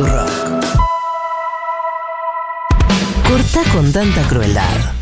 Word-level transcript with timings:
Futurock. 0.00 0.32
Corta 3.28 3.60
con 3.70 3.92
tanta 3.92 4.22
crueldad. 4.28 4.94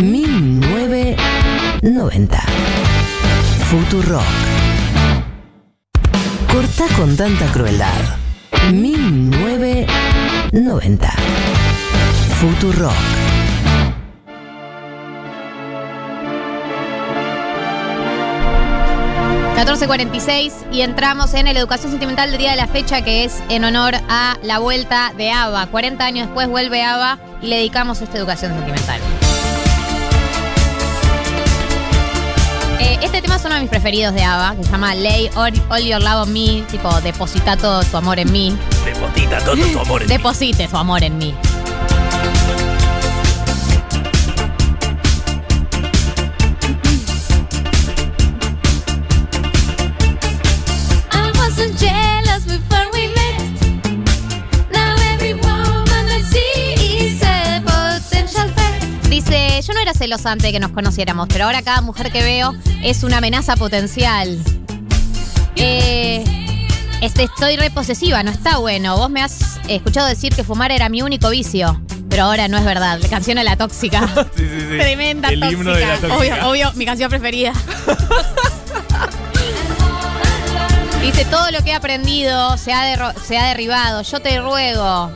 1990. 0.00 2.38
Futurock. 3.68 4.22
Corta 6.52 6.84
con 6.96 7.16
tanta 7.16 7.50
crueldad. 7.50 8.16
1990. 8.70 11.12
Futurock. 12.38 13.13
14.46 19.54 20.52
y 20.72 20.80
entramos 20.82 21.32
en 21.32 21.46
el 21.46 21.56
Educación 21.56 21.92
Sentimental 21.92 22.30
del 22.30 22.38
día 22.38 22.50
de 22.50 22.56
la 22.56 22.66
fecha 22.66 23.02
que 23.02 23.22
es 23.22 23.40
en 23.48 23.64
honor 23.64 23.94
a 24.08 24.36
la 24.42 24.58
vuelta 24.58 25.12
de 25.16 25.30
ABBA. 25.30 25.66
40 25.66 26.04
años 26.04 26.26
después 26.26 26.48
vuelve 26.48 26.82
ABBA 26.82 27.18
y 27.40 27.46
le 27.46 27.56
dedicamos 27.56 28.00
esta 28.00 28.18
Educación 28.18 28.52
Sentimental. 28.52 29.00
Eh, 32.80 32.98
este 33.00 33.22
tema 33.22 33.36
es 33.36 33.44
uno 33.44 33.54
de 33.54 33.60
mis 33.60 33.70
preferidos 33.70 34.12
de 34.12 34.24
ABBA, 34.24 34.56
que 34.56 34.64
se 34.64 34.72
llama 34.72 34.92
Lay 34.96 35.30
All, 35.36 35.52
All 35.70 35.84
Your 35.84 36.02
Love 36.02 36.26
on 36.26 36.32
Me, 36.32 36.64
tipo 36.68 37.00
deposita 37.00 37.56
todo 37.56 37.84
tu 37.84 37.96
amor 37.96 38.18
en 38.18 38.32
mí. 38.32 38.58
Deposita 38.84 39.38
todo 39.38 39.54
tu 39.54 39.78
amor 39.78 40.02
en 40.02 40.08
mí. 40.08 40.16
Deposite 40.16 40.68
su 40.68 40.76
amor 40.76 41.04
en 41.04 41.16
mí. 41.16 41.32
Celosa 60.04 60.32
antes 60.32 60.48
de 60.48 60.52
que 60.52 60.60
nos 60.60 60.72
conociéramos, 60.72 61.28
pero 61.32 61.46
ahora 61.46 61.62
cada 61.62 61.80
mujer 61.80 62.12
que 62.12 62.22
veo 62.22 62.54
es 62.82 63.04
una 63.04 63.16
amenaza 63.18 63.56
potencial. 63.56 64.38
Eh, 65.56 66.22
este, 67.00 67.22
estoy 67.22 67.56
reposesiva, 67.56 68.22
no 68.22 68.30
está 68.30 68.58
bueno. 68.58 68.98
Vos 68.98 69.08
me 69.08 69.22
has 69.22 69.58
escuchado 69.66 70.06
decir 70.06 70.34
que 70.34 70.44
fumar 70.44 70.72
era 70.72 70.90
mi 70.90 71.00
único 71.00 71.30
vicio, 71.30 71.80
pero 72.10 72.24
ahora 72.24 72.48
no 72.48 72.58
es 72.58 72.66
verdad. 72.66 72.98
La 73.00 73.08
canción 73.08 73.38
a 73.38 73.44
la 73.44 73.56
tóxica. 73.56 74.06
Sí, 74.36 74.46
sí, 74.46 74.60
sí. 74.60 74.76
Tremenda 74.78 75.30
El 75.30 75.40
tóxica. 75.40 75.58
himno 75.58 75.72
de 75.74 75.86
la 75.86 75.96
tóxica. 75.96 76.18
Obvio, 76.18 76.48
obvio, 76.50 76.72
mi 76.74 76.84
canción 76.84 77.08
preferida. 77.08 77.54
Dice, 81.00 81.24
todo 81.24 81.50
lo 81.50 81.62
que 81.64 81.70
he 81.70 81.74
aprendido 81.74 82.58
se 82.58 82.74
ha, 82.74 83.14
se 83.26 83.38
ha 83.38 83.46
derribado. 83.46 84.02
Yo 84.02 84.20
te 84.20 84.38
ruego. 84.38 85.10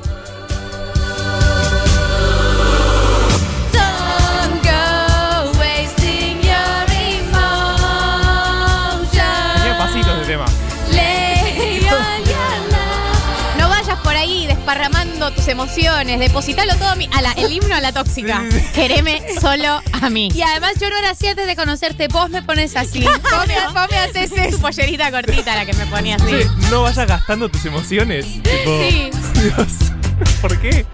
Tus 15.32 15.48
emociones. 15.48 16.18
Depositalo 16.18 16.74
todo 16.76 16.88
a 16.88 16.94
mí. 16.94 17.08
A 17.12 17.22
la- 17.22 17.32
el 17.32 17.52
himno 17.52 17.74
a 17.74 17.80
la 17.80 17.92
tóxica. 17.92 18.42
Quereme 18.74 19.22
solo 19.40 19.80
a 20.00 20.10
mí. 20.10 20.28
Y 20.34 20.42
además 20.42 20.72
yo 20.80 20.88
no 20.90 20.96
era 20.98 21.10
así 21.10 21.26
antes 21.26 21.46
de 21.46 21.56
conocerte, 21.56 22.08
vos 22.08 22.30
me 22.30 22.42
pones 22.42 22.76
así. 22.76 23.00
Vos 23.30 23.46
me, 23.46 23.54
vos 23.72 23.86
me 23.90 23.96
haces 23.98 24.32
Es 24.32 24.38
eso. 24.38 24.56
tu 24.56 24.62
pollerita 24.62 25.10
cortita 25.10 25.54
la 25.56 25.64
que 25.66 25.72
me 25.74 25.86
ponía 25.86 26.16
así. 26.16 26.26
Sí, 26.42 26.48
no 26.70 26.82
vayas 26.82 27.06
gastando 27.06 27.48
tus 27.48 27.64
emociones. 27.64 28.24
Tipo, 28.42 28.80
Sí. 28.88 29.10
Dios, 29.34 29.68
¿por 30.40 30.58
qué? 30.58 30.86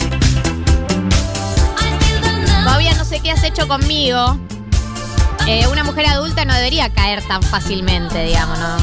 Todavía 2.65 2.95
no 2.95 3.05
sé 3.05 3.21
qué 3.21 3.31
has 3.31 3.43
hecho 3.45 3.69
conmigo. 3.69 4.39
Eh, 5.47 5.67
una 5.69 5.85
mujer 5.85 6.07
adulta 6.07 6.45
no 6.45 6.55
debería 6.55 6.89
caer 6.93 7.23
tan 7.27 7.43
fácilmente, 7.43 8.25
digamos, 8.25 8.59
¿no? 8.59 8.77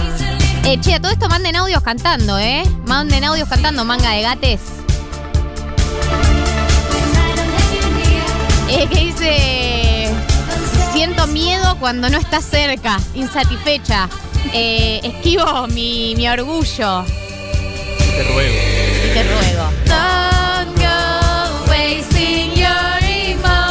Eh, 0.63 0.79
che, 0.79 0.93
a 0.93 0.99
todo 1.01 1.11
esto 1.11 1.27
manden 1.27 1.55
audios 1.55 1.81
cantando, 1.81 2.37
¿eh? 2.37 2.63
Manden 2.85 3.23
audios 3.23 3.49
cantando, 3.49 3.83
manga 3.83 4.11
de 4.11 4.21
gates. 4.21 4.61
Eh, 8.73 8.87
que 8.87 8.99
dice. 8.99 10.09
Siento 10.93 11.27
miedo 11.27 11.75
cuando 11.79 12.09
no 12.09 12.17
estás 12.17 12.45
cerca, 12.45 12.99
insatisfecha. 13.15 14.07
Eh, 14.53 14.99
esquivo 15.03 15.67
mi, 15.67 16.13
mi 16.15 16.27
orgullo 16.27 17.03
Te 17.05 18.23
ruego. 18.23 18.55
y 19.05 19.13
te 19.13 19.23
ruego. 19.23 19.65
Don't 19.85 20.77
go 20.77 21.69
wasting 21.69 22.51
your 22.53 23.03
emotions. 23.03 23.61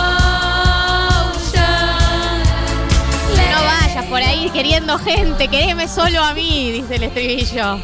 No 3.52 3.64
vayas 3.64 4.04
por 4.06 4.22
ahí 4.22 4.50
queriendo 4.50 4.98
gente, 4.98 5.48
quereme 5.48 5.88
solo 5.88 6.22
a 6.22 6.34
mí, 6.34 6.72
dice 6.72 6.96
el 6.96 7.02
estribillo. 7.04 7.78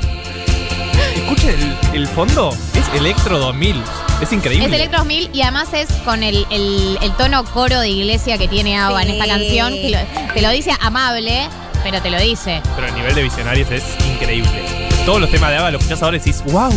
Escuchen 1.16 1.77
el, 1.93 1.97
el 2.03 2.06
fondo. 2.09 2.50
Es 2.75 2.88
Electro 2.94 3.38
2000. 3.38 3.83
Es 4.21 4.32
increíble. 4.32 4.66
Es 4.66 4.72
Electro 4.72 4.99
2000 5.00 5.31
y 5.32 5.43
además 5.43 5.69
es 5.75 5.88
con 6.04 6.22
el, 6.22 6.47
el- 6.50 6.99
el 7.03 7.12
tono 7.16 7.44
coro 7.44 7.81
de 7.81 7.88
iglesia 7.91 8.38
que 8.38 8.49
tiene 8.49 8.78
Ava 8.78 9.03
en 9.03 9.10
esta 9.10 9.25
Sí. 9.25 9.31
canción, 9.31 9.72
que 9.75 9.91
lo- 9.91 10.32
te 10.34 10.43
lo 10.43 10.50
dice 10.50 10.72
amable, 10.81 11.49
pero 11.82 12.00
te 12.00 12.10
lo 12.10 12.19
dice. 12.19 12.62
Pero 12.75 12.87
el 12.88 12.94
nivel 12.94 13.15
de 13.15 13.22
visionarios 13.25 13.71
es 13.71 13.84
increíble. 14.15 14.88
Todos 15.04 15.21
los 15.21 15.31
temas 15.31 15.50
de 15.50 15.59
Ava 15.59 15.71
los 15.71 15.81
escuchás 15.82 16.03
ahora 16.03 16.16
y 16.16 16.21
decís, 16.21 16.43
wow, 16.47 16.72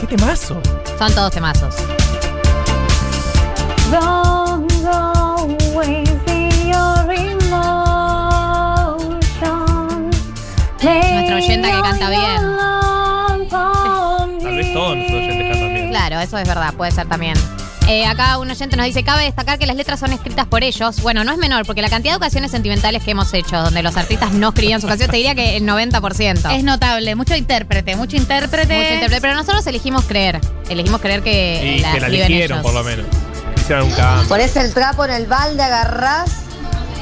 qué 0.00 0.06
temazo. 0.06 0.60
Son 0.98 1.14
todos 1.14 1.32
temazos. 1.32 1.74
Don't 3.90 4.72
go 4.82 5.56
wasting 5.74 6.50
your 6.72 7.12
emotions. 7.12 7.44
Nuestra 10.82 11.36
oyenta 11.36 11.68
que 11.70 11.80
canta 11.82 12.10
bien. 12.10 12.53
Claro, 16.14 16.28
eso 16.28 16.38
es 16.38 16.46
verdad, 16.46 16.72
puede 16.74 16.92
ser 16.92 17.08
también. 17.08 17.34
Eh, 17.88 18.06
acá 18.06 18.38
un 18.38 18.50
oyente 18.50 18.76
nos 18.76 18.86
dice, 18.86 19.02
cabe 19.04 19.24
destacar 19.24 19.58
que 19.58 19.66
las 19.66 19.76
letras 19.76 19.98
son 20.00 20.12
escritas 20.12 20.46
por 20.46 20.62
ellos. 20.62 21.02
Bueno, 21.02 21.22
no 21.24 21.32
es 21.32 21.38
menor, 21.38 21.66
porque 21.66 21.82
la 21.82 21.90
cantidad 21.90 22.12
de 22.12 22.16
ocasiones 22.18 22.50
sentimentales 22.50 23.02
que 23.02 23.10
hemos 23.10 23.34
hecho, 23.34 23.60
donde 23.60 23.82
los 23.82 23.96
artistas 23.96 24.32
no 24.32 24.48
escribían 24.50 24.80
sus 24.80 24.88
canciones, 24.88 25.10
te 25.10 25.16
diría 25.16 25.34
que 25.34 25.56
el 25.56 25.64
90%. 25.64 26.56
Es 26.56 26.62
notable, 26.64 27.14
mucho 27.14 27.34
intérprete, 27.34 27.96
mucho 27.96 28.16
intérprete. 28.16 28.74
Mucho 28.74 28.94
intérprete, 28.94 29.20
pero 29.20 29.34
nosotros 29.34 29.66
elegimos 29.66 30.04
creer. 30.04 30.40
Elegimos 30.70 31.00
creer 31.00 31.22
que 31.22 31.76
Y 31.76 31.80
la 31.80 31.92
que 31.92 32.00
la 32.00 32.06
eligieron, 32.06 32.60
ellos. 32.60 32.62
por 32.62 32.72
lo 32.74 32.84
menos. 32.84 33.06
Hicieron 33.56 33.88
un 33.88 33.92
cambio. 33.92 34.28
Pones 34.28 34.56
el 34.56 34.72
trapo 34.72 35.04
en 35.04 35.10
el 35.10 35.26
balde, 35.26 35.62
agarrás 35.62 36.30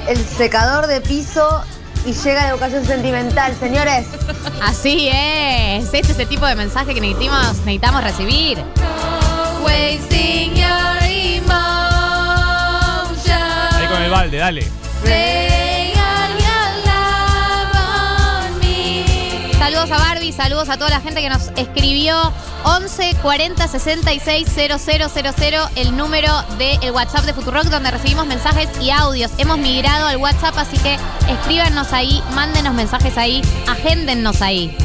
el 0.08 0.18
secador 0.18 0.88
de 0.88 1.00
piso 1.00 1.62
y 2.04 2.12
llega 2.12 2.42
la 2.42 2.48
educación 2.48 2.84
sentimental, 2.84 3.54
señores. 3.60 4.06
Así 4.60 5.08
es. 5.12 5.84
Este 5.84 5.98
es 6.00 6.10
ese 6.10 6.26
tipo 6.26 6.44
de 6.46 6.56
mensaje 6.56 6.92
que 6.92 7.00
necesitamos, 7.00 7.58
necesitamos 7.58 8.02
recibir. 8.02 8.58
Wasting 9.64 10.56
your 10.56 11.02
emotions. 11.02 11.52
Ahí 13.74 13.86
con 13.86 14.02
el 14.02 14.10
balde, 14.10 14.36
dale. 14.38 14.82
Saludos 19.72 19.98
a 19.98 20.04
Barbie, 20.06 20.32
saludos 20.32 20.68
a 20.68 20.76
toda 20.76 20.90
la 20.90 21.00
gente 21.00 21.22
que 21.22 21.30
nos 21.30 21.48
escribió 21.56 22.14
11 22.64 23.16
40 23.22 23.68
66 23.68 24.46
000, 24.54 25.70
el 25.76 25.96
número 25.96 26.30
del 26.58 26.90
WhatsApp 26.90 27.24
de 27.24 27.32
Futurock, 27.32 27.64
donde 27.64 27.90
recibimos 27.90 28.26
mensajes 28.26 28.68
y 28.82 28.90
audios. 28.90 29.30
Hemos 29.38 29.56
migrado 29.56 30.08
al 30.08 30.18
WhatsApp, 30.18 30.58
así 30.58 30.76
que 30.76 30.98
escríbanos 31.26 31.94
ahí, 31.94 32.22
mándenos 32.34 32.74
mensajes 32.74 33.16
ahí, 33.16 33.40
agéndennos 33.66 34.42
ahí. 34.42 34.76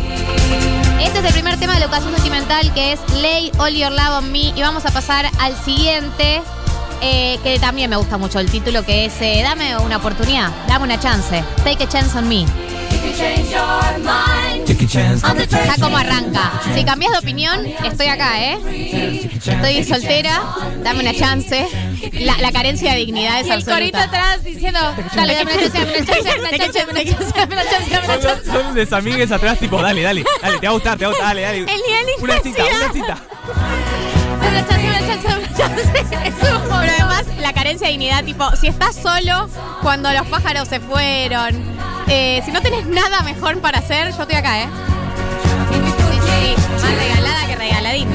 Este 1.02 1.20
es 1.20 1.26
el 1.26 1.34
primer 1.34 1.60
tema 1.60 1.74
de 1.74 1.80
la 1.80 1.86
educación 1.88 2.14
sentimental 2.14 2.74
que 2.74 2.94
es 2.94 3.02
Lay 3.22 3.52
All 3.58 3.76
Your 3.76 3.92
Love 3.92 4.20
on 4.20 4.32
Me. 4.32 4.54
Y 4.56 4.62
vamos 4.62 4.86
a 4.86 4.92
pasar 4.92 5.30
al 5.42 5.54
siguiente, 5.66 6.42
eh, 7.02 7.38
que 7.44 7.60
también 7.60 7.90
me 7.90 7.98
gusta 7.98 8.18
mucho 8.18 8.40
el 8.40 8.50
título, 8.50 8.86
que 8.86 9.04
es 9.04 9.14
eh, 9.20 9.42
Dame 9.44 9.78
una 9.80 9.98
oportunidad, 9.98 10.50
dame 10.70 10.86
una 10.86 10.98
chance. 10.98 11.44
Take 11.66 11.84
a 11.84 11.90
chance 11.90 12.18
on 12.18 12.30
me. 12.30 12.46
Ya 14.88 15.76
como 15.80 15.98
arranca. 15.98 16.52
Si 16.74 16.84
cambias 16.84 17.12
de 17.12 17.18
opinión, 17.20 17.66
estoy 17.84 18.08
acá, 18.08 18.42
¿eh? 18.42 19.30
Estoy 19.34 19.84
soltera, 19.84 20.42
dame 20.84 21.02
una 21.02 21.14
chance. 21.14 21.68
La, 22.14 22.38
la 22.38 22.52
carencia 22.52 22.94
de 22.94 23.00
dignidad 23.00 23.40
es 23.42 23.48
Y 23.48 23.52
el 23.52 23.66
corito 23.66 23.98
atrás 23.98 24.44
diciendo, 24.44 24.80
dale, 25.16 25.36
dame 25.36 25.54
una 25.54 25.62
chance, 25.64 25.80
dame 25.80 25.98
una 25.98 26.06
chance, 26.06 26.30
dame 26.30 26.40
una 26.40 26.58
chance, 26.58 26.80
dame 26.80 26.92
una 26.92 27.04
chance, 27.04 27.34
dame 27.36 27.54
una 27.54 27.64
chance, 27.64 27.90
dame 27.92 28.06
una 28.06 28.20
chance. 28.20 28.52
son 28.52 28.76
desamigues 28.76 29.32
atrás, 29.32 29.60
tipo, 29.60 29.82
dale, 29.82 30.02
dale, 30.02 30.24
dale, 30.42 30.58
te 30.60 30.68
va 30.68 30.72
a 30.72 30.74
gustar, 30.74 30.98
te 30.98 31.06
va 31.06 31.12
a 31.12 31.14
gustar, 31.14 31.28
dale, 31.28 31.42
dale. 31.42 31.58
El 31.60 31.66
nivel 31.66 32.06
de 32.06 32.24
Una 32.24 32.40
cita, 32.40 32.64
una 32.66 32.94
cita. 32.94 33.18
Dame 34.42 34.50
una 34.50 34.68
chance, 34.68 34.88
dame 34.88 34.90
una 34.90 35.08
chance, 35.08 35.28
dame 35.28 35.44
una 35.44 35.58
chance. 35.58 36.28
Es 36.28 36.34
un 36.34 36.62
Pero 36.70 36.92
además, 36.94 37.26
la 37.40 37.54
carencia 37.54 37.88
de 37.88 37.94
dignidad, 37.94 38.24
tipo, 38.24 38.56
si 38.56 38.68
estás 38.68 38.96
solo 38.96 39.50
cuando 39.82 40.12
los 40.12 40.28
pájaros 40.28 40.68
se 40.68 40.80
fueron, 40.80 41.78
eh, 42.10 42.42
si 42.46 42.52
no 42.52 42.62
tenés 42.62 42.86
nada 42.86 43.22
mejor 43.24 43.60
para 43.60 43.80
hacer, 43.80 44.14
yo 44.14 44.22
estoy 44.22 44.36
acá, 44.36 44.62
¿eh? 44.62 44.68
Sí, 45.72 46.20
sí, 46.22 46.56
más 46.82 46.96
regalada 46.96 47.48
que 47.48 47.56
regaladín. 47.56 48.08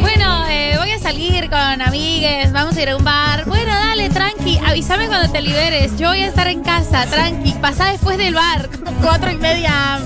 Bueno, 0.00 0.46
eh, 0.48 0.74
voy 0.78 0.90
a 0.90 0.98
salir 0.98 1.50
con 1.50 1.82
amigues, 1.82 2.52
vamos 2.52 2.76
a 2.76 2.82
ir 2.82 2.90
a 2.90 2.96
un 2.96 3.04
bar. 3.04 3.44
Bueno, 3.46 3.72
dale, 3.72 4.08
tranqui, 4.08 4.58
avísame 4.66 5.08
cuando 5.08 5.30
te 5.30 5.42
liberes. 5.42 5.96
Yo 5.98 6.08
voy 6.08 6.22
a 6.22 6.28
estar 6.28 6.48
en 6.48 6.62
casa, 6.62 7.06
tranqui. 7.06 7.52
Pasá 7.60 7.86
después 7.90 8.16
del 8.16 8.34
bar, 8.34 8.68
cuatro 9.02 9.30
y 9.30 9.36
media. 9.36 10.00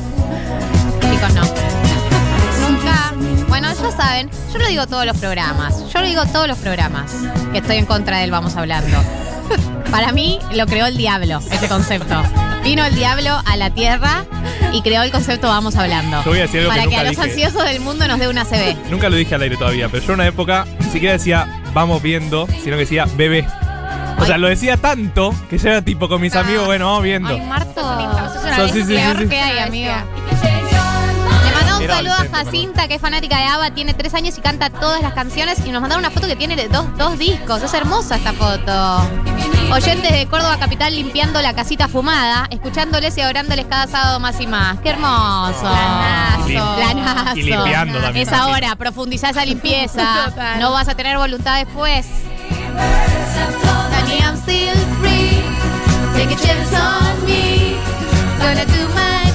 Chicos, 1.00 1.34
no. 1.34 1.81
Bueno, 3.52 3.68
ya 3.70 3.90
saben, 3.90 4.30
yo 4.50 4.58
lo 4.58 4.66
digo 4.66 4.86
todos 4.86 5.04
los 5.04 5.18
programas. 5.18 5.92
Yo 5.92 6.00
lo 6.00 6.06
digo 6.06 6.24
todos 6.24 6.48
los 6.48 6.56
programas 6.56 7.12
que 7.52 7.58
estoy 7.58 7.76
en 7.76 7.84
contra 7.84 8.16
del 8.16 8.30
vamos 8.30 8.56
hablando. 8.56 8.96
Para 9.90 10.10
mí 10.12 10.38
lo 10.54 10.64
creó 10.64 10.86
el 10.86 10.96
diablo, 10.96 11.38
ese 11.50 11.68
concepto. 11.68 12.22
Vino 12.64 12.82
el 12.82 12.94
diablo 12.94 13.42
a 13.44 13.56
la 13.58 13.68
tierra 13.68 14.24
y 14.72 14.80
creó 14.80 15.02
el 15.02 15.10
concepto 15.12 15.48
vamos 15.48 15.76
hablando. 15.76 16.22
Yo 16.24 16.30
voy 16.30 16.38
a 16.38 16.42
decir 16.42 16.60
algo 16.60 16.70
Para 16.70 16.84
que, 16.84 16.88
nunca 16.88 17.00
a 17.00 17.04
los 17.04 17.10
dije. 17.10 17.22
ansiosos 17.24 17.64
del 17.64 17.80
mundo 17.80 18.08
nos 18.08 18.18
dé 18.18 18.28
una 18.28 18.46
CB. 18.46 18.74
Nunca 18.90 19.10
lo 19.10 19.16
dije 19.16 19.34
al 19.34 19.42
aire 19.42 19.58
todavía, 19.58 19.90
pero 19.90 20.02
yo 20.02 20.14
en 20.14 20.20
una 20.20 20.26
época 20.28 20.64
ni 20.80 20.86
siquiera 20.90 21.12
decía 21.12 21.62
vamos 21.74 22.00
viendo, 22.00 22.46
sino 22.46 22.76
que 22.76 22.84
decía 22.84 23.04
bebé. 23.16 23.46
O 24.18 24.24
sea, 24.24 24.38
lo 24.38 24.48
decía 24.48 24.78
tanto 24.78 25.34
que 25.50 25.58
ya 25.58 25.70
era 25.72 25.82
tipo 25.82 26.08
con 26.08 26.22
mis 26.22 26.34
amigos, 26.36 26.64
bueno, 26.64 26.86
vamos 26.86 27.02
viendo. 27.02 27.28
Ay, 27.28 27.40
Marto. 27.42 27.80
Eso 27.80 28.48
es 28.48 28.56
So, 28.56 28.64
una 28.64 28.72
sí, 28.72 28.82
sí, 28.84 28.94
peor 28.94 29.16
sí, 29.18 29.22
sí. 29.24 29.28
que 29.28 29.40
hay, 29.40 29.58
amigo. 29.58 29.92
Jacinta, 32.32 32.88
que 32.88 32.94
es 32.94 33.00
fanática 33.00 33.38
de 33.38 33.44
ABBA, 33.44 33.70
tiene 33.70 33.94
tres 33.94 34.14
años 34.14 34.36
y 34.38 34.40
canta 34.40 34.70
todas 34.70 35.02
las 35.02 35.12
canciones. 35.12 35.58
Y 35.64 35.70
nos 35.70 35.80
mandaron 35.80 36.04
una 36.04 36.10
foto 36.10 36.26
que 36.26 36.36
tiene 36.36 36.56
dos, 36.68 36.86
dos 36.96 37.18
discos. 37.18 37.62
Es 37.62 37.74
hermosa 37.74 38.16
esta 38.16 38.32
foto. 38.32 39.08
Oyentes 39.72 40.12
de 40.12 40.26
Córdoba 40.26 40.58
Capital 40.58 40.94
limpiando 40.94 41.40
la 41.40 41.54
casita 41.54 41.88
fumada, 41.88 42.46
escuchándoles 42.50 43.16
y 43.16 43.22
orándoles 43.22 43.66
cada 43.66 43.86
sábado 43.86 44.20
más 44.20 44.40
y 44.40 44.46
más. 44.46 44.78
¡Qué 44.80 44.90
hermoso! 44.90 45.60
Planazo. 45.60 46.76
Planazo. 46.76 47.36
y 47.38 47.42
limpiando 47.42 48.00
también. 48.00 48.28
Es 48.28 48.32
ahora, 48.34 48.76
profundizá 48.76 49.30
esa 49.30 49.44
limpieza. 49.44 50.24
Total. 50.30 50.60
No 50.60 50.72
vas 50.72 50.88
a 50.88 50.94
tener 50.94 51.16
voluntad 51.16 51.64
después. 51.64 52.06
Honey, 52.76 54.18
I'm 54.20 54.36
still 54.36 54.76
free. 55.00 55.42
Take 56.14 56.32
a 56.32 56.36
chance 56.36 56.74
on 56.74 57.24
me. 57.24 57.76
Gonna 58.38 58.64
do 58.66 58.88
my 58.94 59.02
very 59.02 59.30
best. 59.30 59.31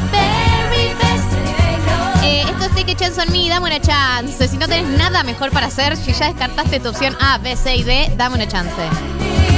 A 2.87 2.95
Chance 2.95 3.21
on 3.21 3.31
Me, 3.31 3.49
dame 3.49 3.67
una 3.67 3.81
chance. 3.81 4.47
Si 4.47 4.57
no 4.57 4.67
tenés 4.67 4.87
nada 4.97 5.23
mejor 5.23 5.51
para 5.51 5.67
hacer, 5.67 5.97
si 5.97 6.13
ya 6.13 6.27
descartaste 6.27 6.79
tu 6.79 6.89
opción 6.89 7.15
A, 7.19 7.37
B, 7.37 7.55
C 7.55 7.75
y 7.75 7.83
D, 7.83 8.13
dame 8.17 8.35
una 8.35 8.47
chance. 8.47 8.71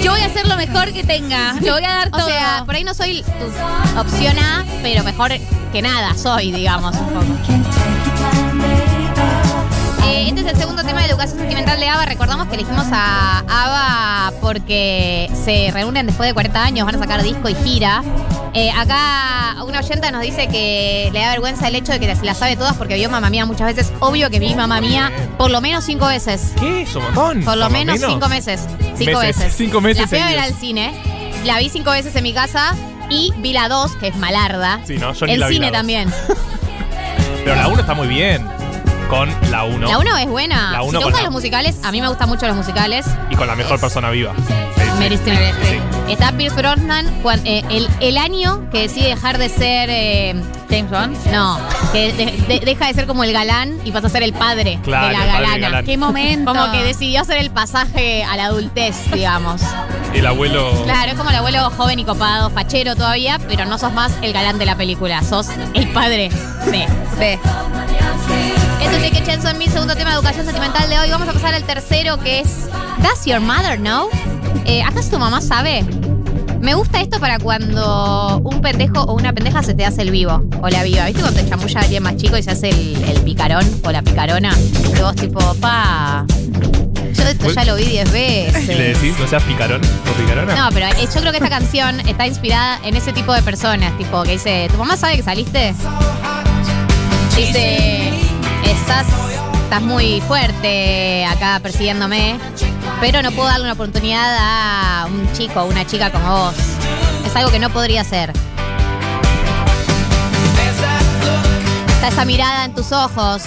Yo 0.04 0.12
voy 0.12 0.22
a 0.22 0.26
hacer 0.26 0.48
lo 0.48 0.56
mejor 0.58 0.92
que 0.94 1.04
tenga. 1.04 1.54
Yo 1.62 1.74
voy 1.74 1.84
a 1.84 1.90
dar 1.90 2.08
O 2.14 2.18
todo. 2.18 2.28
sea, 2.28 2.64
por 2.66 2.76
ahí 2.76 2.84
no 2.84 2.94
soy 2.94 3.22
tu 3.24 4.00
opción 4.00 4.38
A, 4.40 4.66
pero 4.82 5.04
mejor 5.04 5.32
que 5.72 5.82
nada 5.82 6.16
soy, 6.16 6.52
digamos, 6.52 6.96
un 6.96 7.08
poco. 7.10 8.49
Eh, 10.10 10.26
este 10.28 10.42
es 10.42 10.48
el 10.48 10.58
segundo 10.58 10.84
tema 10.84 11.02
de 11.02 11.08
educación 11.10 11.38
sentimental 11.40 11.80
de 11.80 11.88
ABBA. 11.88 12.06
Recordamos 12.06 12.48
que 12.48 12.56
elegimos 12.56 12.86
a 12.92 13.40
ABBA 13.48 14.34
porque 14.42 15.30
se 15.46 15.70
reúnen 15.72 16.08
después 16.08 16.28
de 16.28 16.34
40 16.34 16.64
años, 16.64 16.86
van 16.86 16.96
a 16.96 17.00
sacar 17.00 17.22
disco 17.22 17.48
y 17.48 17.56
gira. 17.56 18.02
Eh, 18.56 18.72
acá 18.72 19.58
una 19.64 19.80
oyenta 19.80 20.10
nos 20.10 20.24
dice 20.24 20.48
que 20.48 21.10
le 21.14 21.20
da 21.20 21.30
vergüenza 21.30 21.68
el 21.68 21.76
hecho 21.76 21.92
de 21.92 22.00
que 22.00 22.16
se 22.16 22.26
la 22.26 22.34
sabe 22.34 22.56
todas 22.58 22.76
porque 22.76 22.96
vio 22.96 23.08
Mamá 23.10 23.30
Mía 23.30 23.46
muchas 23.46 23.68
veces. 23.76 23.94
Obvio 24.00 24.30
que 24.32 24.40
vi 24.40 24.56
Mamá 24.56 24.82
Mía 24.82 25.12
por 25.38 25.52
lo 25.52 25.62
menos 25.62 25.84
cinco 25.86 26.08
veces. 26.08 26.54
¿Qué? 26.60 26.82
¿Es 26.82 26.96
un 26.96 27.04
montón? 27.04 27.44
Por 27.44 27.58
lo 27.58 27.70
menos, 27.70 28.00
cinco 28.00 28.28
meses. 28.30 28.62
Cinco 28.98 29.20
Meses, 29.20 29.38
veces. 29.38 29.54
cinco 29.56 29.80
meses 29.82 30.02
La 30.02 30.08
fui 30.08 30.18
a 30.18 30.26
ver 30.28 30.40
al 30.40 30.54
cine. 30.56 30.92
La 31.46 31.60
vi 31.60 31.70
cinco 31.70 31.92
veces 31.92 32.16
en 32.16 32.24
mi 32.24 32.34
casa 32.34 32.76
y 33.12 33.32
vi 33.38 33.54
la 33.54 33.70
dos, 33.70 33.96
que 33.98 34.08
es 34.08 34.16
malarda. 34.18 34.80
Sí, 34.86 34.98
no, 34.98 35.14
yo 35.14 35.28
ni 35.28 35.34
El 35.34 35.40
la 35.42 35.48
vi 35.48 35.54
cine 35.56 35.66
la 35.68 35.72
dos. 35.72 35.78
también. 35.78 36.14
Pero 37.44 37.56
la 37.56 37.68
1 37.70 37.80
está 37.80 37.94
muy 37.94 38.08
bien. 38.08 38.46
Con 39.10 39.28
la 39.50 39.64
1. 39.64 39.88
La 39.88 39.98
uno 39.98 40.18
es 40.18 40.28
buena. 40.28 40.72
La 40.72 40.82
si 40.84 40.90
uno 40.90 41.00
te 41.00 41.04
con 41.04 41.12
gustan 41.12 41.24
la- 41.24 41.30
los 41.30 41.34
musicales, 41.34 41.76
a 41.84 41.92
mí 41.92 42.00
me 42.00 42.08
gustan 42.10 42.30
mucho 42.30 42.46
los 42.48 42.56
musicales. 42.56 43.06
Y 43.32 43.36
con 43.36 43.48
la 43.48 43.56
mejor 43.56 43.80
persona 43.80 44.10
viva. 44.12 44.34
Sí, 45.00 45.18
sí. 45.18 45.30
Meryl 45.30 45.54
Streep. 45.54 45.56
Sí. 45.64 46.12
Está 46.14 46.32
Pierce 46.32 46.56
Brosnan 46.58 47.06
cuan- 47.22 47.42
eh, 47.46 47.64
el, 47.70 47.88
el 48.00 48.18
año 48.18 48.68
que 48.72 48.82
decide 48.82 49.10
dejar 49.10 49.38
de 49.38 49.48
ser 49.50 49.90
eh, 49.92 50.34
James 50.70 50.90
Bond. 50.90 51.16
no, 51.32 51.60
que 51.94 52.12
de- 52.14 52.32
de- 52.48 52.66
deja 52.66 52.88
de 52.88 52.94
ser 52.96 53.06
como 53.06 53.24
el 53.24 53.32
galán 53.32 53.78
y 53.86 53.92
pasa 53.92 54.08
a 54.08 54.10
ser 54.10 54.24
el 54.24 54.34
padre 54.34 54.80
Claro, 54.84 55.08
de 55.10 55.14
la 55.14 55.20
el 55.20 55.28
padre 55.28 55.34
del 55.40 55.46
galana. 55.52 55.68
galán. 55.70 55.86
Qué 55.86 55.98
momento. 55.98 56.52
Como 56.54 56.72
que 56.72 56.84
decidió 56.84 57.22
hacer 57.22 57.38
el 57.38 57.52
pasaje 57.52 58.24
a 58.24 58.36
la 58.38 58.46
adultez, 58.46 58.96
digamos. 59.14 59.62
El 60.14 60.26
abuelo. 60.26 60.72
Claro, 60.86 61.12
es 61.12 61.18
como 61.18 61.30
el 61.30 61.36
abuelo 61.36 61.70
joven 61.78 62.00
y 62.00 62.04
copado, 62.06 62.50
fachero 62.50 62.96
todavía, 62.96 63.40
pero 63.48 63.66
no 63.66 63.78
sos 63.78 63.94
más 63.94 64.12
el 64.24 64.34
galán 64.34 64.58
de 64.58 64.66
la 64.66 64.76
película, 64.76 65.22
sos 65.24 65.48
el 65.76 65.88
padre 65.90 66.30
de. 66.66 66.88
Ve. 67.20 67.40
Esto 68.82 68.98
es 68.98 69.12
que 69.12 69.24
Chance 69.24 69.48
on 69.48 69.58
Me, 69.58 69.68
segundo 69.68 69.96
tema 69.96 70.10
de 70.12 70.16
educación 70.16 70.46
sentimental 70.46 70.90
de 70.90 70.98
hoy. 71.00 71.10
Vamos 71.12 71.28
a 71.30 71.34
pasar 71.34 71.54
al 71.54 71.64
tercero 71.64 72.18
que 72.20 72.40
es 72.40 72.68
Does 73.04 73.26
your 73.26 73.40
mother 73.40 73.78
know? 73.78 74.10
Eh, 74.66 74.82
¿Acaso 74.84 75.12
tu 75.12 75.20
mamá 75.20 75.42
sabe? 75.42 75.84
Me 76.60 76.74
gusta 76.74 77.02
esto 77.02 77.20
para 77.20 77.40
cuando 77.40 78.40
un 78.44 78.62
pendejo 78.62 79.02
o 79.04 79.14
una 79.14 79.32
pendeja 79.34 79.64
se 79.64 79.74
te 79.74 79.86
hace 79.86 80.02
el 80.02 80.12
vivo 80.12 80.44
o 80.62 80.70
la 80.70 80.84
viva. 80.84 81.06
¿Viste 81.06 81.22
cuando 81.22 81.42
te 81.42 81.50
chamulla 81.50 81.80
alguien 81.80 82.04
más 82.04 82.18
chico 82.18 82.38
y 82.38 82.44
se 82.44 82.52
hace 82.52 82.70
el, 82.70 83.02
el 83.04 83.22
picarón 83.22 83.66
o 83.84 83.92
la 83.92 84.02
picarona? 84.02 84.54
Y 84.98 85.02
vos 85.02 85.16
tipo, 85.16 85.40
pa, 85.56 86.26
yo 87.14 87.24
esto 87.24 87.52
ya 87.52 87.64
lo 87.64 87.76
vi 87.76 87.86
diez 87.86 88.12
veces. 88.12 88.64
Y 88.70 88.74
le 88.74 88.94
decís, 88.94 89.16
no 89.20 89.28
seas 89.28 89.44
picarón 89.44 89.82
o 89.82 90.22
picarona. 90.22 90.56
No, 90.56 90.70
pero 90.74 90.88
eh, 90.88 91.08
yo 91.14 91.22
creo 91.22 91.32
que 91.32 91.38
esta 91.38 91.50
canción 91.50 92.00
está 92.02 92.28
inspirada 92.28 92.80
en 92.84 92.96
ese 92.96 93.14
tipo 93.14 93.34
de 93.34 93.42
personas, 93.42 93.98
tipo 93.98 94.24
que 94.24 94.32
dice, 94.32 94.68
¿tu 94.72 94.78
mamá 94.78 94.98
sabe 94.98 95.16
que 95.18 95.24
saliste? 95.24 95.74
Dice, 97.36 98.10
estás, 98.66 99.06
estás 99.64 99.82
muy 99.82 100.22
fuerte 100.22 101.26
acá 101.26 101.60
persiguiéndome, 101.64 102.38
pero 103.00 103.22
no 103.22 103.32
puedo 103.32 103.48
darle 103.48 103.64
una 103.64 103.74
oportunidad 103.74 104.38
a 104.40 105.06
un 105.08 105.32
chico 105.34 105.62
o 105.62 105.66
una 105.66 105.86
chica 105.86 106.12
como 106.12 106.46
vos. 106.46 106.56
Es 107.26 107.36
algo 107.36 107.52
que 107.52 107.60
no 107.60 107.70
podría 107.70 108.02
hacer. 108.02 108.34
Está 111.88 112.08
esa 112.10 112.26
mirada 112.26 112.66
en 112.66 112.74
tus 112.74 112.92
ojos. 112.92 113.44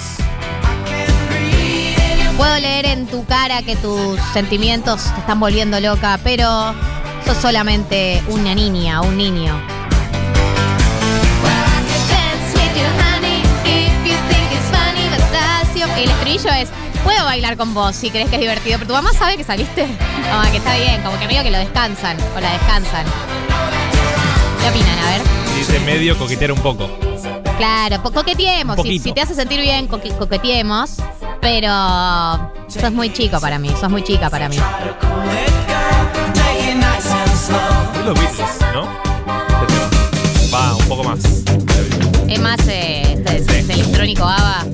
Puedo 2.37 2.59
leer 2.59 2.87
en 2.87 3.07
tu 3.07 3.25
cara 3.27 3.63
que 3.63 3.77
tus 3.77 4.19
sentimientos 4.33 5.03
te 5.15 5.21
están 5.21 5.39
volviendo 5.39 5.79
loca, 5.81 6.19
pero 6.25 6.75
sos 7.25 7.37
solamente 7.37 8.23
una 8.29 8.55
niña, 8.55 9.01
un 9.03 9.17
niño. 9.17 9.61
El 16.03 16.11
estribillo 16.11 16.51
es, 16.51 16.69
puedo 17.05 17.25
bailar 17.25 17.57
con 17.57 17.75
vos 17.75 17.95
si 17.97 18.11
crees 18.11 18.29
que 18.29 18.37
es 18.37 18.41
divertido, 18.41 18.79
pero 18.79 18.89
tu 18.89 18.95
mamá 18.95 19.13
sabe 19.13 19.37
que 19.37 19.45
saliste. 19.45 19.87
No, 19.87 20.51
que 20.51 20.57
está 20.59 20.75
bien, 20.77 21.03
como 21.03 21.19
que 21.19 21.27
medio 21.27 21.43
que 21.43 21.51
lo 21.51 21.59
descansan 21.59 22.17
o 22.37 22.41
la 22.41 22.53
descansan. 22.53 23.05
¿Qué 24.63 24.69
opinan? 24.71 24.99
A 24.99 25.11
ver. 25.11 25.21
Dice 25.57 25.81
medio 25.81 26.17
coquetear 26.19 26.53
un 26.53 26.61
poco. 26.61 26.89
Claro, 27.59 28.03
coqueteemos. 28.03 28.81
Si, 28.83 28.99
si 28.99 29.13
te 29.13 29.21
hace 29.21 29.35
sentir 29.35 29.61
bien, 29.61 29.87
coque- 29.89 30.17
coqueteemos. 30.17 30.97
Pero 31.41 31.69
sos 32.69 32.93
muy 32.93 33.13
chico 33.13 33.41
para 33.41 33.59
mí, 33.59 33.69
sos 33.81 33.91
muy 33.91 34.03
chica 34.05 34.31
para 34.31 34.49
mí. 34.49 34.57
Los 38.05 38.19
Beatles, 38.19 38.59
¿no? 38.73 38.87
Va, 40.55 40.75
un 40.77 40.85
poco 40.89 41.05
más. 41.05 41.19
Es 42.29 42.41
más 42.41 42.59
eh, 42.69 43.17
de- 43.19 43.41
de- 43.41 43.63
de 43.63 43.75
electrónico 43.75 44.25
ABBA. 44.25 44.65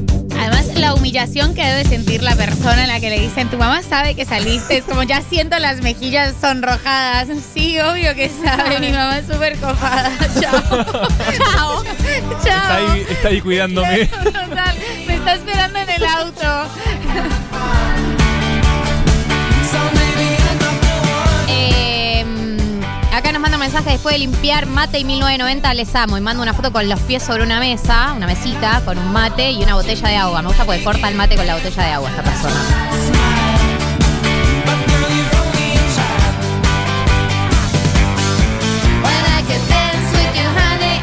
La 0.89 0.95
humillación 0.95 1.53
que 1.55 1.63
debe 1.63 1.85
sentir 1.85 2.23
la 2.23 2.35
persona 2.35 2.85
a 2.85 2.87
la 2.87 2.99
que 2.99 3.11
le 3.11 3.21
dicen, 3.21 3.51
tu 3.51 3.59
mamá 3.59 3.83
sabe 3.83 4.15
que 4.15 4.25
saliste, 4.25 4.79
es 4.79 4.85
como 4.85 5.03
ya 5.03 5.21
siento 5.21 5.59
las 5.59 5.83
mejillas 5.83 6.35
sonrojadas. 6.41 7.29
Sí, 7.53 7.79
obvio 7.79 8.15
que 8.15 8.31
sabe, 8.31 8.81
mi 8.81 8.91
mamá 8.91 9.19
es 9.19 9.27
súper 9.27 9.59
copada. 9.59 10.11
Chao. 10.41 10.63
Chao. 11.37 11.85
Está 11.85 12.43
Chao. 12.43 12.93
ahí, 12.93 13.07
está 13.07 13.29
ahí 13.29 13.41
cuidándome. 13.43 14.07
Total, 14.07 14.77
me 15.07 15.17
está 15.17 15.35
esperando 15.35 15.79
en 15.79 15.91
el 15.91 16.05
auto. 16.07 16.71
Nos 23.39 23.43
manda 23.43 23.57
un 23.57 23.61
mensaje 23.61 23.91
después 23.91 24.17
de 24.17 24.19
limpiar 24.19 24.67
mate 24.67 24.99
y 24.99 25.05
1990 25.05 25.75
les 25.75 25.95
amo. 25.95 26.19
Y 26.19 26.21
manda 26.21 26.43
una 26.43 26.55
foto 26.55 26.73
con 26.73 26.89
los 26.89 26.99
pies 27.01 27.23
sobre 27.23 27.45
una 27.45 27.61
mesa, 27.61 28.13
una 28.17 28.27
mesita, 28.27 28.83
con 28.85 28.99
un 28.99 29.13
mate 29.13 29.53
y 29.53 29.63
una 29.63 29.75
botella 29.75 30.09
de 30.09 30.17
agua. 30.17 30.43
Me 30.43 30.49
gusta 30.49 30.65
porque 30.65 30.83
corta 30.83 31.09
el 31.09 31.15
mate 31.15 31.37
con 31.37 31.47
la 31.47 31.55
botella 31.55 31.85
de 31.85 31.93
agua 31.93 32.11
esta 32.11 32.23
persona. 32.25 32.57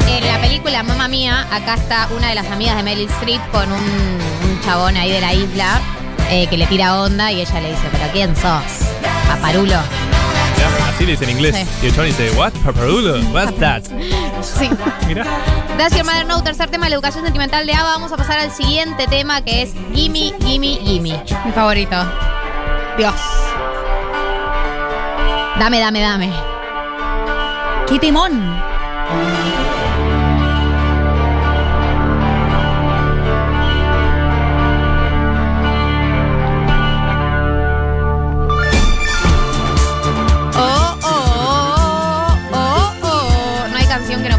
En 0.08 0.26
la 0.26 0.40
película 0.42 0.82
Mamma 0.82 1.08
Mía, 1.08 1.46
acá 1.50 1.74
está 1.76 2.08
una 2.14 2.28
de 2.28 2.34
las 2.34 2.50
amigas 2.50 2.76
de 2.76 2.82
Meryl 2.82 3.08
Streep 3.08 3.40
con 3.50 3.72
un, 3.72 4.60
chabón 4.62 4.96
ahí 4.96 5.10
de 5.10 5.20
la 5.22 5.32
isla 5.32 5.80
eh, 6.28 6.48
que 6.48 6.58
le 6.58 6.66
tira 6.66 7.00
onda 7.00 7.32
y 7.32 7.40
ella 7.40 7.60
le 7.60 7.70
dice, 7.70 7.88
pero 7.92 8.12
¿quién 8.12 8.36
sos? 8.36 8.90
Paparulo. 9.26 10.05
Así 10.94 11.04
le 11.04 11.12
dice 11.12 11.24
en 11.24 11.30
inglés. 11.30 11.54
Sí. 11.56 11.66
Y 11.82 11.86
el 11.86 11.92
chabón 11.92 12.06
dice, 12.06 12.30
what? 12.32 12.52
Paparulo? 12.64 13.20
What's 13.32 13.56
that? 13.60 13.82
Sí. 14.42 14.70
Mira. 15.06 15.24
Does 15.78 15.92
Your 15.94 16.04
Mother 16.04 16.24
Know, 16.24 16.42
tercer 16.42 16.70
tema 16.70 16.86
de 16.86 16.90
la 16.90 16.96
educación 16.96 17.24
sentimental 17.24 17.66
de 17.66 17.74
ABBA. 17.74 17.90
Vamos 17.90 18.12
a 18.12 18.16
pasar 18.16 18.38
al 18.38 18.50
siguiente 18.50 19.06
tema 19.06 19.42
que 19.42 19.62
es 19.62 19.74
Gimme, 19.94 20.32
Gimme, 20.40 20.78
Gimme. 20.82 21.22
Mi 21.44 21.52
favorito. 21.52 21.96
Dios. 22.96 23.14
Dame, 25.58 25.80
dame, 25.80 26.00
dame. 26.00 26.32
¡Qué 27.88 27.98
timón! 27.98 28.75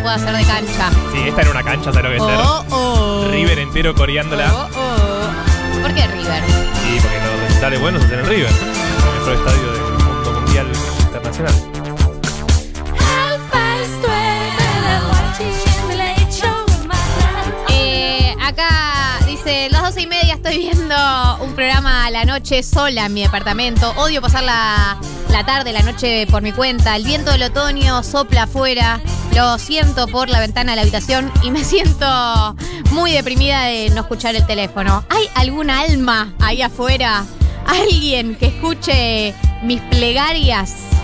Pueda 0.08 0.20
ser 0.20 0.38
de 0.38 0.44
cancha. 0.46 0.90
Sí, 1.12 1.20
esta 1.28 1.42
era 1.42 1.52
una 1.52 1.64
cancha, 1.64 1.92
¿sabes 1.92 2.04
lo 2.04 2.10
que 2.10 2.16
es 2.16 2.22
Oh, 2.22 2.66
oh. 2.70 3.22
ser? 3.24 3.32
River 3.32 3.60
entero 3.60 3.94
coreándola. 3.94 4.54
Oh, 4.54 4.70
oh. 4.74 5.82
¿Por 5.82 5.94
qué 5.94 6.08
River? 6.08 6.44
Sí, 6.46 6.98
porque 7.02 7.18
los 7.20 7.40
recitales 7.42 7.82
buenos 7.82 8.02
hacen 8.06 8.20
en 8.20 8.26
River. 8.26 8.50
El 8.50 9.20
mejor 9.20 9.34
estadio 9.34 9.72
del 9.74 10.06
mundo 10.06 10.32
mundial 10.32 10.68
internacional. 11.02 11.54
Eh, 17.70 18.34
acá 18.42 18.97
dice, 19.38 19.70
las 19.70 19.82
doce 19.84 20.01
y 20.01 20.08
media 20.08 20.36
estoy 20.36 20.58
viendo 20.58 20.96
un 21.41 21.53
programa 21.53 22.06
a 22.06 22.12
la 22.12 22.25
noche 22.25 22.63
sola 22.63 23.06
en 23.06 23.13
mi 23.13 23.22
departamento. 23.22 23.91
Odio 23.98 24.22
pasar 24.22 24.44
la, 24.44 24.98
la 25.29 25.46
tarde, 25.46 25.74
la 25.74 25.82
noche 25.82 26.25
por 26.27 26.41
mi 26.41 26.51
cuenta. 26.51 26.96
El 26.96 27.03
viento 27.03 27.32
del 27.32 27.44
otoño 27.44 28.03
sopla 28.03 28.44
afuera. 28.44 29.00
Lo 29.36 29.58
siento 29.60 30.08
por 30.08 30.29
la 30.29 30.39
ventana 30.39 30.72
de 30.72 30.77
la 30.77 30.82
habitación 30.82 31.32
y 31.44 31.51
me 31.51 31.63
siento 31.63 32.56
muy 32.91 33.12
deprimida 33.12 33.63
de 33.63 33.89
no 33.91 34.01
escuchar 34.01 34.36
el 34.36 34.46
teléfono. 34.46 35.03
¿Hay 35.10 35.29
alguna 35.36 35.82
alma 35.82 36.34
ahí 36.39 36.62
afuera? 36.62 37.25
¿Alguien 37.65 38.36
que 38.36 38.48
escuche 38.48 39.36
mis 39.62 39.82
plegarias? 39.82 40.97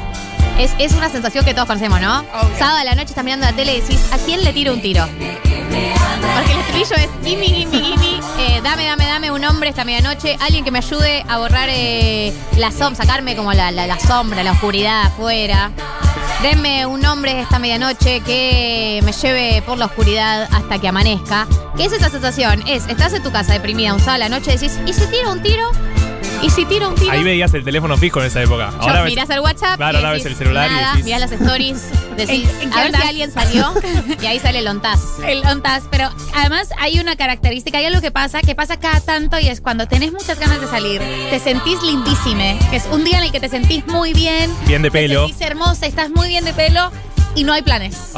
Es, 0.60 0.72
es 0.79 0.93
una 0.93 1.10
sensación 1.10 1.43
que 1.45 1.53
todos 1.53 1.67
conocemos, 1.67 2.00
¿no? 2.00 2.19
Obvio. 2.19 2.57
Sábado 2.57 2.77
a 2.79 2.83
la 2.83 2.95
noche 2.95 3.10
estás 3.10 3.24
mirando 3.24 3.45
la 3.45 3.53
tele 3.53 3.75
y 3.77 3.81
decís, 3.81 4.00
¿a 4.12 4.17
quién 4.17 4.43
le 4.43 4.53
tiro 4.53 4.74
un 4.74 4.81
tiro? 4.81 5.05
Porque 6.36 6.51
el 6.53 6.60
estribillo 6.60 6.95
es 6.95 7.10
gimme, 7.24 7.45
gimme, 7.45 7.77
gimme, 7.98 8.19
eh, 8.39 8.62
dame, 8.63 8.86
dame, 8.86 9.05
dame 9.05 9.31
un 9.31 9.43
hombre 9.43 9.69
esta 9.69 9.83
medianoche, 9.83 10.38
alguien 10.39 10.63
que 10.63 10.72
me 10.72 10.79
ayude 10.79 11.25
a 11.27 11.38
borrar 11.38 11.69
eh, 11.72 12.31
la 12.57 12.72
sombra, 12.72 12.95
sacarme 13.03 13.36
como 13.36 13.51
la, 13.53 13.72
la- 13.72 13.88
la 13.88 14.00
sombra, 14.00 14.43
la 14.43 14.51
oscuridad 14.51 15.03
afuera. 15.07 15.72
Denme 16.41 16.86
un 16.86 17.05
hombre 17.05 17.41
esta 17.41 17.57
medianoche 17.57 18.19
que 18.22 19.01
me 19.03 19.12
lleve 19.13 19.62
por 19.63 19.77
la 19.77 19.86
oscuridad 19.86 20.48
hasta 20.51 20.77
que 20.79 20.88
amanezca. 20.88 21.48
¿Qué 21.77 21.86
es 21.86 21.93
esa 21.93 22.10
sensación? 22.10 22.63
Es, 22.67 22.86
estás 22.88 23.13
en 23.13 23.24
tu 23.24 23.31
casa 23.31 23.53
deprimida 23.53 23.93
un 23.93 24.00
sábado 24.00 24.15
a 24.15 24.29
la 24.29 24.29
noche 24.29 24.51
y 24.53 24.57
decís, 24.57 24.77
¿y 24.86 24.93
si 24.93 25.05
tiro 25.07 25.31
un 25.31 25.41
tiro? 25.41 25.72
¿Y 26.43 26.50
si 26.50 26.65
tiro 26.65 26.89
un 26.89 26.95
tiro? 26.95 27.12
Ahí 27.12 27.23
veías 27.23 27.53
el 27.53 27.63
teléfono 27.63 27.97
fijo 27.97 28.19
en 28.19 28.27
esa 28.27 28.41
época. 28.41 28.71
Yo, 28.71 28.81
Ahora 28.81 29.01
ves- 29.03 29.12
mirás 29.12 29.29
el 29.29 29.39
WhatsApp. 29.39 29.77
Claro, 29.77 29.97
ahora 30.00 30.12
ves 30.12 30.25
el 30.25 30.35
celular 30.35 30.69
y 30.69 30.73
nada, 30.73 30.91
decís- 30.93 31.05
Mirás 31.05 31.19
las 31.21 31.31
stories, 31.31 31.81
decís, 32.17 32.50
¿En- 32.62 32.73
a 32.73 32.81
ver 32.81 32.95
si 32.95 33.01
alguien 33.07 33.31
salió. 33.31 33.73
y 34.21 34.25
ahí 34.25 34.39
sale 34.39 34.59
el 34.59 34.67
ontaz. 34.67 35.00
El 35.25 35.45
ontas, 35.45 35.83
pero 35.89 36.09
además 36.35 36.69
hay 36.79 37.00
una 37.00 37.15
característica, 37.15 37.77
hay 37.77 37.85
algo 37.85 38.01
que 38.01 38.12
pasa, 38.12 38.41
que 38.41 38.55
pasa 38.55 38.77
cada 38.77 39.00
tanto 39.00 39.39
y 39.39 39.47
es 39.47 39.62
cuando 39.62 39.88
tenés 39.88 40.12
muchas 40.12 40.38
ganas 40.38 40.59
de 40.59 40.67
salir, 40.67 41.01
te 41.29 41.39
sentís 41.39 41.81
lindísime, 41.81 42.59
que 42.69 42.75
es 42.75 42.85
un 42.91 43.03
día 43.05 43.19
en 43.19 43.23
el 43.25 43.31
que 43.31 43.39
te 43.39 43.47
sentís 43.50 43.88
muy 43.88 44.13
bien, 44.13 44.51
Bien 44.67 44.81
de 44.81 44.89
te 44.91 45.00
pelo. 45.00 45.27
sentís 45.27 45.41
hermosa, 45.47 45.85
estás 45.85 46.09
muy 46.09 46.27
bien 46.27 46.43
de 46.43 46.53
pelo 46.53 46.91
y 47.35 47.45
no 47.45 47.53
hay 47.53 47.62
planes. 47.62 48.12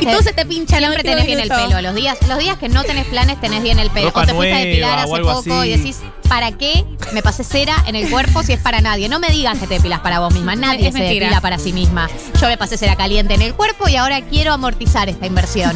Y 0.00 0.06
todo 0.06 0.22
se 0.22 0.32
te 0.32 0.44
pincha, 0.44 0.78
Siempre 0.78 1.02
tenés 1.02 1.26
bien 1.26 1.38
el 1.40 1.48
pelo. 1.48 1.80
Los 1.80 1.94
días, 1.94 2.18
los 2.28 2.38
días 2.38 2.58
que 2.58 2.68
no 2.68 2.82
tenés 2.84 3.06
planes, 3.06 3.40
tenés 3.40 3.62
bien 3.62 3.78
el 3.78 3.90
pelo. 3.90 4.08
Ropa 4.08 4.22
o 4.22 4.26
te 4.26 4.34
fuiste 4.34 4.54
a 4.54 4.58
depilar 4.58 4.90
nueva 4.90 5.02
o 5.02 5.04
hace 5.04 5.14
algo 5.16 5.32
poco 5.42 5.60
así. 5.60 5.68
y 5.70 5.76
decís, 5.76 6.00
¿para 6.28 6.52
qué 6.52 6.84
me 7.12 7.22
pasé 7.22 7.44
cera 7.44 7.76
en 7.86 7.94
el 7.96 8.10
cuerpo 8.10 8.42
si 8.42 8.52
es 8.52 8.60
para 8.60 8.80
nadie? 8.80 9.08
No 9.08 9.18
me 9.18 9.28
digas 9.28 9.58
que 9.58 9.66
te 9.66 9.74
depilas 9.74 10.00
para 10.00 10.18
vos 10.20 10.34
misma. 10.34 10.56
Nadie 10.56 10.88
Es 10.88 10.94
se 10.94 11.00
mentira. 11.00 11.26
depila 11.26 11.40
para 11.40 11.58
sí 11.58 11.72
misma. 11.72 12.08
Yo 12.40 12.48
me 12.48 12.56
pasé 12.56 12.76
cera 12.76 12.96
caliente 12.96 13.34
en 13.34 13.42
el 13.42 13.54
cuerpo 13.54 13.88
y 13.88 13.96
ahora 13.96 14.20
quiero 14.22 14.52
amortizar 14.52 15.08
esta 15.08 15.26
inversión. 15.26 15.72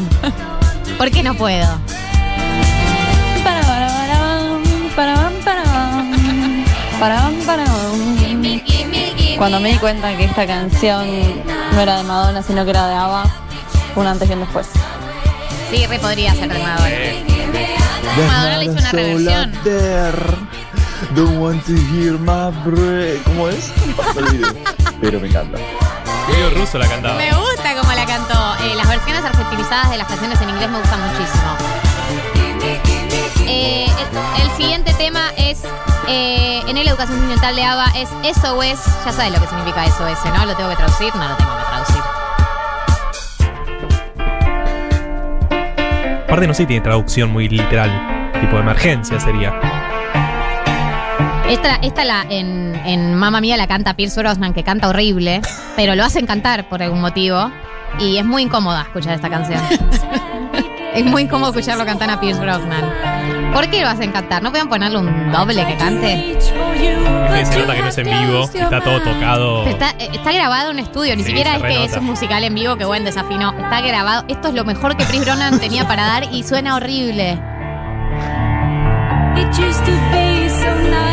¿Por 0.99 1.11
qué 1.11 1.23
no 1.23 1.35
puedo? 1.35 1.67
Cuando 9.39 9.61
me 9.61 9.71
di 9.73 9.79
cuenta 9.79 10.17
que 10.17 10.25
esta 10.25 10.47
canción 10.47 11.07
no 11.73 11.81
era 11.81 11.99
de 11.99 12.03
Madonna, 12.03 12.43
sino 12.43 12.65
que 12.65 12.71
era 12.71 12.89
de 12.89 12.95
ABBA, 12.95 13.25
un 13.99 14.07
antes 14.07 14.29
y 14.31 14.33
un 14.33 14.41
después. 14.41 14.69
Sí, 15.71 15.87
re 15.87 15.99
podría 15.99 16.35
ser 16.35 16.53
de 16.53 16.59
Madonna. 16.59 16.89
Madonna 18.27 18.59
le 18.59 18.65
hizo 18.65 18.73
una 18.73 18.93
reversión. 18.93 19.53
Don't 21.15 21.39
want 21.39 21.65
to 21.67 21.73
hear 21.73 22.19
my 22.19 22.51
breath. 22.65 23.23
¿Cómo 23.25 23.49
es? 23.49 23.73
Pero 25.01 25.21
me 25.21 25.29
encanta. 25.29 25.59
ruso 26.55 26.79
la 26.79 26.89
cantaba. 26.89 27.17
Me 27.17 27.33
gusta 27.33 27.75
cómo 27.81 27.93
la 27.93 28.05
cantó. 28.05 28.65
Eh, 28.65 28.75
las 28.75 28.89
versiones 28.89 29.25
argentinizadas 29.25 29.91
de 29.91 29.99
las 29.99 30.07
canciones 30.09 30.41
en 30.41 30.51
inglés 30.51 30.71
me 30.71 30.79
gustan 30.79 31.01
muchísimo. 31.01 31.57
Eh, 33.47 33.87
el, 33.87 34.43
el 34.43 34.57
siguiente 34.57 34.93
tema 34.95 35.31
es, 35.37 35.63
eh, 36.09 36.63
en 36.67 36.77
el 36.77 36.89
Educación 36.89 37.19
Sentimental 37.19 37.57
de 37.57 37.65
ABBA, 37.65 37.93
es 37.97 38.09
SOS. 38.37 39.05
Ya 39.07 39.13
sabes 39.13 39.33
lo 39.33 39.41
que 39.41 39.47
significa 39.47 39.87
SOS, 39.87 40.25
¿no? 40.37 40.47
¿Lo 40.47 40.57
tengo 40.57 40.71
que 40.71 40.77
traducir? 40.77 41.15
No 41.15 41.29
lo 41.29 41.37
tengo 41.37 41.57
que 41.57 41.65
traducir. 41.65 42.18
Aparte 46.29 46.47
no 46.47 46.53
sé 46.53 46.65
si 46.65 46.67
tiene 46.67 46.83
traducción 46.83 47.33
muy 47.33 47.49
literal. 47.49 48.31
Tipo 48.39 48.57
de 48.57 48.63
emergencia 48.63 49.19
sería. 49.19 49.59
Esta, 51.49 51.77
esta 51.77 52.05
la, 52.05 52.27
en, 52.29 52.75
en 52.85 53.15
Mamma 53.15 53.41
Mía 53.41 53.57
la 53.57 53.67
canta 53.67 53.95
Pierce 53.95 54.21
Brosnan, 54.21 54.53
que 54.53 54.63
canta 54.63 54.91
horrible, 54.91 55.41
pero 55.75 55.95
lo 55.95 56.05
hacen 56.05 56.27
cantar 56.27 56.69
por 56.69 56.83
algún 56.83 57.01
motivo. 57.01 57.51
Y 57.99 58.19
es 58.19 58.27
muy 58.27 58.43
incómoda 58.43 58.83
escuchar 58.83 59.15
esta 59.15 59.31
canción. 59.31 59.59
es 60.99 61.05
muy 61.05 61.23
incómodo 61.23 61.51
escucharlo 61.51 61.85
cantar 61.85 62.11
a 62.11 62.21
Pierce 62.21 62.41
Brosnan. 62.41 63.53
¿Por 63.53 63.69
qué 63.71 63.83
lo 63.83 63.89
hacen 63.89 64.13
cantar? 64.13 64.43
¿No 64.43 64.51
pueden 64.51 64.69
ponerle 64.69 64.99
un 64.99 65.33
doble 65.33 65.65
que 65.67 65.77
cante? 65.77 66.37
Viste, 66.37 67.53
Se 67.53 67.59
nota 67.59 67.75
que 67.75 67.83
no 67.83 67.89
es 67.89 67.99
en 67.99 68.05
vivo, 68.05 68.45
está 68.45 68.81
todo 68.81 69.01
tocado. 69.01 69.67
Está, 69.67 69.91
eh, 69.99 70.11
está 70.13 70.33
grabado 70.33 70.71
en 70.71 70.79
estudio, 70.81 71.17
ni 71.17 71.23
Sí, 71.23 71.29
siquiera 71.29 71.57
es 71.57 71.63
que 71.63 71.85
es 71.85 71.97
un 71.97 72.05
musical 72.05 72.45
en 72.45 72.55
vivo 72.55 72.77
que 72.77 72.85
buen 72.85 73.05
desafino. 73.05 73.55
Está 73.59 73.81
grabado. 73.81 74.25
Esto 74.29 74.49
es 74.49 74.55
lo 74.55 74.65
mejor 74.65 74.97
que 74.97 75.05
Pierce 75.05 75.25
Brosnan 75.25 75.59
tenía 75.61 75.87
para 75.89 76.05
dar 76.05 76.25
y 76.33 76.43
suena 76.43 76.77
horrible. 76.77 77.39
Eh, 79.37 79.47
¿Dónde 80.65 81.08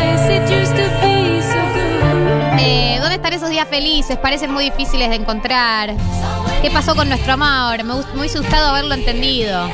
están 3.16 3.32
esos 3.32 3.50
días 3.50 3.66
felices? 3.68 4.16
Parecen 4.18 4.52
muy 4.52 4.64
difíciles 4.64 5.08
de 5.10 5.16
encontrar. 5.16 5.94
¿Qué 6.62 6.70
pasó 6.70 6.94
con 6.94 7.08
nuestro 7.08 7.32
amor? 7.34 7.82
Me, 7.84 7.94
gust- 7.94 8.12
me 8.14 8.20
hubiese 8.20 8.38
gustado 8.38 8.68
haberlo 8.68 8.94
entendido. 8.94 9.68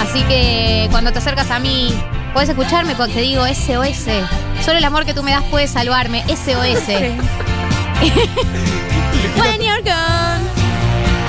Así 0.00 0.22
que 0.24 0.88
cuando 0.90 1.12
te 1.12 1.18
acercas 1.18 1.50
a 1.50 1.58
mí, 1.58 1.92
puedes 2.32 2.48
escucharme 2.48 2.94
cuando 2.94 3.14
te 3.14 3.20
digo 3.22 3.44
SOS. 3.46 4.06
Solo 4.64 4.78
el 4.78 4.84
amor 4.84 5.04
que 5.04 5.14
tú 5.14 5.22
me 5.22 5.30
das 5.32 5.44
puede 5.44 5.68
salvarme. 5.68 6.24
SOS. 6.28 6.88
When 9.38 9.60
you're 9.60 9.82
gone, 9.82 10.42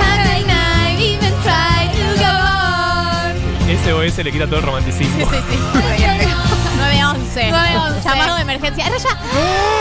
I 0.00 0.96
even 0.98 1.32
try 1.42 1.88
to 1.92 2.04
go 2.18 2.30
on? 2.30 3.34
SOS 3.84 4.18
le 4.24 4.32
quita 4.32 4.46
todo 4.46 4.56
el 4.60 4.62
romanticismo. 4.66 5.26
911. 6.76 7.50
911. 7.50 8.00
Llamado 8.08 8.36
de 8.36 8.42
emergencia. 8.42 8.84
Ahora 8.86 8.98
ya. 8.98 9.08
Me 9.14 9.77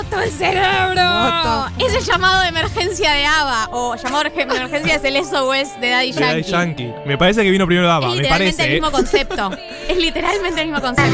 explotó 0.00 0.22
el 0.22 0.30
cerebro. 0.30 1.66
Es 1.78 1.94
el 1.94 2.04
llamado 2.04 2.42
de 2.42 2.48
emergencia 2.48 3.12
de 3.12 3.26
ABBA. 3.26 3.68
O 3.72 3.96
llamado 3.96 4.24
de 4.24 4.42
emergencia 4.42 4.94
es 4.96 5.04
el 5.04 5.16
SOS 5.24 5.80
de 5.80 5.90
Daddy 5.90 6.12
De 6.12 6.20
Daddy 6.20 6.42
Yankee. 6.42 6.50
Yankee. 6.50 6.94
Me 7.06 7.18
parece 7.18 7.42
que 7.42 7.50
vino 7.50 7.66
primero 7.66 7.86
Dava, 7.86 8.06
Es 8.08 8.12
me 8.16 8.22
literalmente 8.22 8.56
parece. 8.56 8.64
el 8.64 8.72
mismo 8.72 8.88
¿eh? 8.88 8.92
concepto. 8.92 9.50
Es 9.88 9.96
literalmente 9.98 10.60
el 10.62 10.66
mismo 10.68 10.80
concepto. 10.80 11.12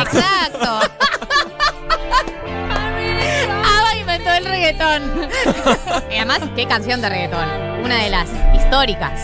Exacto. 0.00 0.80
ABBA 3.64 3.96
inventó 4.00 4.32
el 4.32 4.44
reggaetón. 4.44 5.28
y 6.10 6.16
además, 6.16 6.40
qué 6.56 6.66
canción 6.66 7.00
de 7.00 7.08
reggaetón. 7.08 7.48
Una 7.84 8.02
de 8.02 8.10
las 8.10 8.28
históricas. 8.54 9.20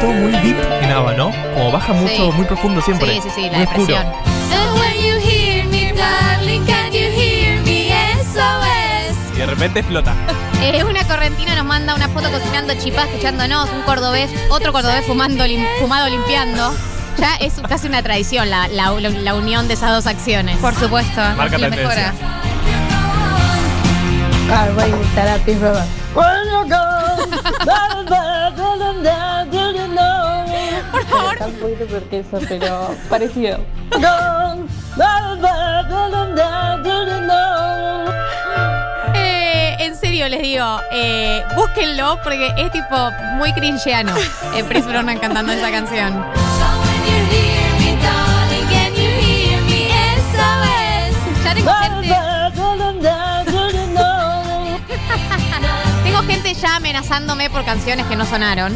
Todo 0.00 0.12
muy 0.14 0.32
deep 0.32 0.81
¿no? 1.00 1.32
Como 1.54 1.72
baja 1.72 1.92
mucho, 1.94 2.14
Sí. 2.14 2.30
muy 2.36 2.44
profundo 2.44 2.80
siempre. 2.82 3.14
Sí, 3.14 3.20
sí, 3.22 3.28
sí, 3.34 3.42
la 3.50 3.58
Muy 3.58 3.66
oscuro. 3.66 3.86
depresión. 3.86 5.22
Y 9.34 9.38
de 9.38 9.46
repente 9.46 9.80
explota. 9.80 10.14
Eh, 10.62 10.84
una 10.84 11.02
correntina 11.08 11.56
nos 11.56 11.64
manda 11.64 11.92
una 11.92 12.08
foto 12.08 12.30
cocinando 12.30 12.72
chipá, 12.74 13.02
escuchándonos, 13.02 13.68
un 13.70 13.82
cordobés, 13.82 14.30
otro 14.48 14.72
cordobés 14.72 15.04
fumando, 15.04 15.44
lim- 15.44 15.66
fumado 15.80 16.08
limpiando. 16.08 16.72
Ya 17.18 17.34
es 17.34 17.54
casi 17.68 17.88
una 17.88 18.00
tradición 18.00 18.48
la, 18.48 18.68
la- 18.68 18.92
la 18.92 19.34
unión 19.34 19.66
de 19.66 19.74
esas 19.74 19.90
dos 19.90 20.06
acciones. 20.06 20.56
Por 20.58 20.72
supuesto. 20.76 21.20
Marca 21.36 21.58
la 21.58 21.68
mejora. 21.68 22.12
Ah, 24.52 24.68
voy 24.76 24.84
un 31.46 31.54
poquito 31.54 31.84
eso, 32.10 32.40
pero 32.48 32.94
parecido. 33.08 33.58
Eh, 39.14 39.76
en 39.80 39.96
serio 39.96 40.28
les 40.28 40.42
digo, 40.42 40.80
eh, 40.90 41.42
búsquenlo 41.56 42.18
porque 42.22 42.52
es 42.56 42.70
tipo 42.72 43.10
muy 43.36 43.52
cringeano. 43.52 44.14
Eh, 44.54 44.64
Chris 44.68 44.86
Brown 44.86 45.06
cantando 45.18 45.52
esa 45.52 45.70
canción. 45.70 46.24
Ya 51.44 51.54
tengo 51.54 51.72
gente, 51.72 52.02
tengo 56.04 56.22
gente 56.22 56.54
ya 56.54 56.76
amenazándome 56.76 57.50
por 57.50 57.64
canciones 57.64 58.06
que 58.06 58.16
no 58.16 58.24
sonaron. 58.26 58.74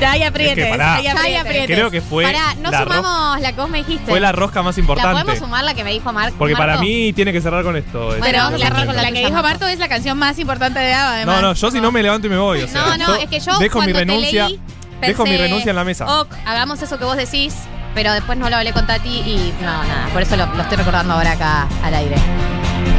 Ya 0.00 0.12
hay 0.12 0.22
aprietes, 0.22 0.58
Es 0.58 0.64
que 0.64 0.70
pará. 0.70 0.94
hay 0.96 1.04
Ya 1.04 1.14
hay 1.20 1.34
aprietes. 1.36 1.76
Creo 1.76 1.90
que 1.90 2.00
fue 2.00 2.24
Pará, 2.24 2.54
no 2.60 2.70
la 2.70 2.82
sumamos 2.82 3.40
la 3.40 3.52
que 3.52 3.60
vos 3.60 3.70
me 3.70 3.78
dijiste. 3.78 4.10
Fue 4.10 4.20
la 4.20 4.32
rosca 4.32 4.62
más 4.62 4.76
¿La 4.76 4.80
importante. 4.80 5.12
podemos 5.22 5.38
sumar 5.38 5.64
la 5.64 5.74
que 5.74 5.84
me 5.84 5.92
dijo 5.92 6.12
Mar 6.12 6.32
Porque 6.38 6.54
para 6.54 6.72
Marco? 6.74 6.82
mí 6.84 7.12
tiene 7.12 7.32
que 7.32 7.40
cerrar 7.40 7.62
con 7.64 7.76
esto. 7.76 8.06
Bueno, 8.06 8.22
Pero 8.24 8.38
vamos 8.38 8.54
a 8.54 8.58
la, 8.58 8.66
cerrar 8.66 8.86
con 8.86 8.96
la 8.96 9.02
la 9.02 9.08
que 9.12 9.18
dijo 9.18 9.30
Marco. 9.32 9.48
Marto 9.48 9.68
es 9.68 9.78
la 9.78 9.88
canción 9.88 10.18
más 10.18 10.38
importante 10.38 10.78
de 10.78 10.92
ABBA, 10.94 11.14
además. 11.16 11.36
No, 11.36 11.42
no, 11.48 11.54
yo 11.54 11.70
si 11.70 11.80
no 11.80 11.92
me 11.92 12.02
levanto 12.02 12.26
y 12.26 12.30
me 12.30 12.38
voy. 12.38 12.62
O 12.62 12.68
sea, 12.68 12.96
No, 12.96 12.96
no, 13.08 13.14
es 13.16 13.28
que 13.28 13.40
yo 13.40 13.58
dejo 13.58 13.82
mi 13.82 13.92
renuncia. 13.92 14.48
leí, 14.48 14.60
dejo 15.00 15.24
mi 15.24 15.36
renuncia 15.36 15.70
en 15.70 15.76
la 15.76 15.84
mesa. 15.84 16.20
Ok, 16.20 16.34
hagamos 16.46 16.80
eso 16.82 16.98
que 16.98 17.04
vos 17.04 17.16
decís, 17.16 17.54
pero 17.94 18.12
después 18.12 18.38
no 18.38 18.48
lo 18.50 18.56
hablé 18.56 18.72
con 18.72 18.86
Tati 18.86 19.08
y 19.08 19.52
no, 19.60 19.66
nada, 19.84 20.08
por 20.12 20.22
eso 20.22 20.36
lo, 20.36 20.46
lo 20.46 20.62
estoy 20.62 20.76
recordando 20.78 21.14
ahora 21.14 21.32
acá 21.32 21.68
al 21.82 21.94
aire. 21.94 22.16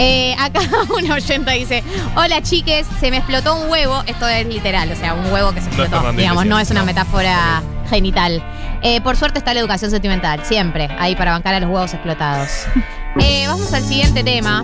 Eh, 0.03 0.35
acá 0.39 0.61
una 0.97 1.13
oyenta 1.13 1.51
dice, 1.51 1.83
hola 2.15 2.41
chiques, 2.41 2.87
se 2.99 3.11
me 3.11 3.17
explotó 3.17 3.55
un 3.55 3.69
huevo, 3.69 4.01
esto 4.07 4.27
es 4.27 4.47
literal, 4.47 4.91
o 4.91 4.95
sea, 4.95 5.13
un 5.13 5.31
huevo 5.31 5.51
que 5.53 5.61
se 5.61 5.67
explotó, 5.67 6.11
digamos, 6.13 6.47
no 6.47 6.57
es 6.59 6.71
una 6.71 6.79
no. 6.79 6.87
metáfora 6.87 7.61
genital. 7.87 8.43
Eh, 8.81 8.99
por 9.01 9.15
suerte 9.15 9.37
está 9.37 9.53
la 9.53 9.59
educación 9.59 9.91
sentimental, 9.91 10.43
siempre, 10.43 10.89
ahí 10.97 11.15
para 11.15 11.33
bancar 11.33 11.53
a 11.53 11.59
los 11.59 11.69
huevos 11.69 11.93
explotados. 11.93 12.49
Eh, 13.19 13.43
vamos 13.45 13.73
al 13.73 13.83
siguiente 13.83 14.23
tema. 14.23 14.59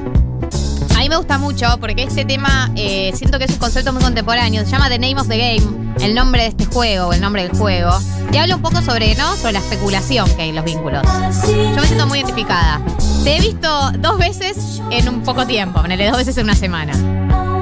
A 0.95 0.99
mí 0.99 1.09
me 1.09 1.17
gusta 1.17 1.37
mucho 1.37 1.77
porque 1.81 2.03
este 2.03 2.23
tema 2.23 2.71
siento 3.13 3.37
que 3.37 3.43
es 3.43 3.51
un 3.51 3.57
concepto 3.57 3.91
muy 3.91 4.01
contemporáneo. 4.01 4.63
Se 4.63 4.71
llama 4.71 4.87
The 4.87 4.99
Name 4.99 5.19
of 5.19 5.27
the 5.27 5.37
Game, 5.37 5.86
el 6.01 6.15
nombre 6.15 6.43
de 6.43 6.47
este 6.49 6.65
juego, 6.65 7.13
el 7.13 7.21
nombre 7.21 7.43
del 7.43 7.57
juego. 7.57 7.91
Y 8.31 8.37
habla 8.37 8.55
un 8.55 8.61
poco 8.61 8.81
sobre, 8.81 9.15
¿no? 9.15 9.35
Sobre 9.35 9.53
la 9.53 9.59
especulación 9.59 10.29
que 10.35 10.43
hay 10.43 10.49
en 10.49 10.55
los 10.55 10.65
vínculos. 10.65 11.03
Yo 11.47 11.75
me 11.75 11.87
siento 11.87 12.07
muy 12.07 12.19
identificada. 12.19 12.81
Te 13.23 13.37
he 13.37 13.39
visto 13.41 13.91
dos 13.99 14.17
veces 14.17 14.81
en 14.91 15.09
un 15.09 15.23
poco 15.23 15.45
tiempo, 15.45 15.81
ponele 15.81 16.07
dos 16.07 16.17
veces 16.17 16.37
en 16.37 16.43
una 16.45 16.55
semana. 16.55 16.93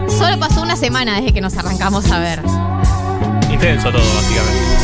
Solo 0.09 0.39
pasó 0.39 0.61
una 0.61 0.75
semana 0.75 1.15
desde 1.17 1.33
que 1.33 1.41
nos 1.41 1.55
arrancamos 1.57 2.11
a 2.11 2.19
ver. 2.19 2.41
Intenso 3.51 3.91
todo, 3.91 4.01
básicamente. 4.15 4.75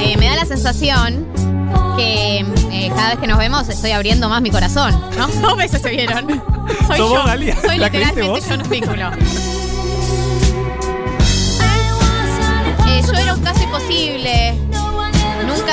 Eh, 0.00 0.16
me 0.18 0.26
da 0.26 0.36
la 0.36 0.44
sensación 0.46 1.26
que 1.96 2.38
eh, 2.70 2.92
cada 2.94 3.10
vez 3.10 3.18
que 3.18 3.26
nos 3.26 3.38
vemos 3.38 3.68
estoy 3.68 3.90
abriendo 3.92 4.28
más 4.28 4.40
mi 4.42 4.50
corazón, 4.50 4.94
¿no? 5.16 5.26
Dos 5.40 5.56
veces 5.56 5.82
se 5.82 5.90
vieron. 5.90 6.26
Soy 6.86 6.98
¿Sos 6.98 6.98
yo. 6.98 7.08
vos? 7.08 7.30
Soy 7.66 7.78
¿La 7.78 7.90
creíste 7.90 8.22
literalmente 8.22 8.48
yo 8.48 8.54
en 8.54 8.62
un 8.62 8.70
vínculo. 8.70 9.10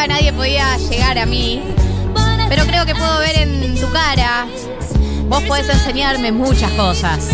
Nunca 0.05 0.17
nadie 0.19 0.33
podía 0.33 0.77
llegar 0.77 1.17
a 1.17 1.25
mí. 1.25 1.63
Pero 2.47 2.63
creo 2.67 2.85
que 2.85 2.93
puedo 2.93 3.17
ver 3.21 3.37
en 3.39 3.75
tu 3.81 3.89
cara. 3.91 4.45
Vos 5.27 5.41
podés 5.45 5.67
enseñarme 5.67 6.31
muchas 6.31 6.69
cosas. 6.73 7.27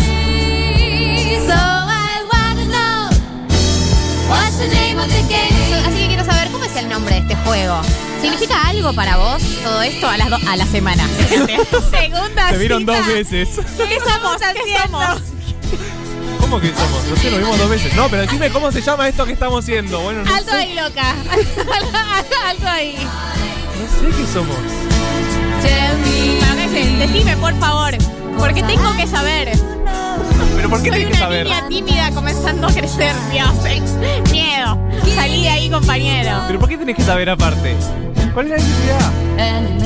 Así 5.84 5.98
que 5.98 6.06
quiero 6.08 6.24
saber 6.24 6.48
cómo 6.50 6.64
es 6.64 6.74
el 6.76 6.88
nombre 6.88 7.14
de 7.16 7.20
este 7.20 7.36
juego. 7.36 7.80
¿Significa 8.20 8.68
algo 8.68 8.92
para 8.94 9.16
vos 9.16 9.42
todo 9.62 9.82
esto 9.82 10.08
a 10.08 10.16
las 10.16 10.30
do- 10.30 10.38
a 10.48 10.56
la 10.56 10.64
semana? 10.66 11.06
Segunda 11.90 12.50
Se 12.50 12.58
vieron 12.58 12.80
cita. 12.80 12.96
dos 12.98 13.06
veces. 13.08 13.48
¿Qué 13.76 13.98
somos 14.00 14.36
haciendo? 14.40 15.31
¿Cómo 16.52 16.60
que 16.60 16.68
somos? 16.74 17.04
No 17.08 17.16
sé, 17.16 17.30
nos 17.30 17.38
vimos 17.40 17.56
dos 17.58 17.70
veces. 17.70 17.94
No, 17.94 18.08
pero 18.10 18.20
decime 18.22 18.50
cómo 18.50 18.70
se 18.70 18.82
llama 18.82 19.08
esto 19.08 19.24
que 19.24 19.32
estamos 19.32 19.64
haciendo. 19.64 20.00
Bueno, 20.02 20.22
no 20.22 20.34
Alto 20.34 20.50
sé. 20.50 20.56
ahí, 20.58 20.74
loca. 20.74 21.10
Alto 22.46 22.66
ahí. 22.68 22.94
No 22.98 24.10
sé 24.10 24.16
qué 24.18 24.26
somos. 24.30 24.56
A 26.50 26.54
veces, 26.54 26.98
decime, 26.98 27.38
por 27.38 27.58
favor. 27.58 27.96
Porque 28.38 28.62
tengo 28.64 28.94
que 28.98 29.06
saber. 29.06 29.50
¿Pero 30.56 30.68
por 30.68 30.82
qué 30.82 30.90
Soy 30.90 30.98
tenés 30.98 31.06
que 31.06 31.12
una 31.14 31.18
saber? 31.20 31.44
niña 31.46 31.68
tímida 31.68 32.10
comenzando 32.10 32.66
a 32.68 32.72
crecer, 32.74 33.14
Dios. 33.32 33.48
eh. 33.64 33.80
Miedo. 34.30 34.78
Salí 35.14 35.44
de 35.44 35.48
ahí, 35.48 35.70
compañero. 35.70 36.38
¿Pero 36.48 36.58
por 36.58 36.68
qué 36.68 36.76
tenés 36.76 36.96
que 36.96 37.02
saber 37.02 37.30
aparte? 37.30 37.74
¿Cuál 38.34 38.52
es 38.52 38.52
la 38.52 38.58
necesidad? 38.58 39.10
And 39.38 39.82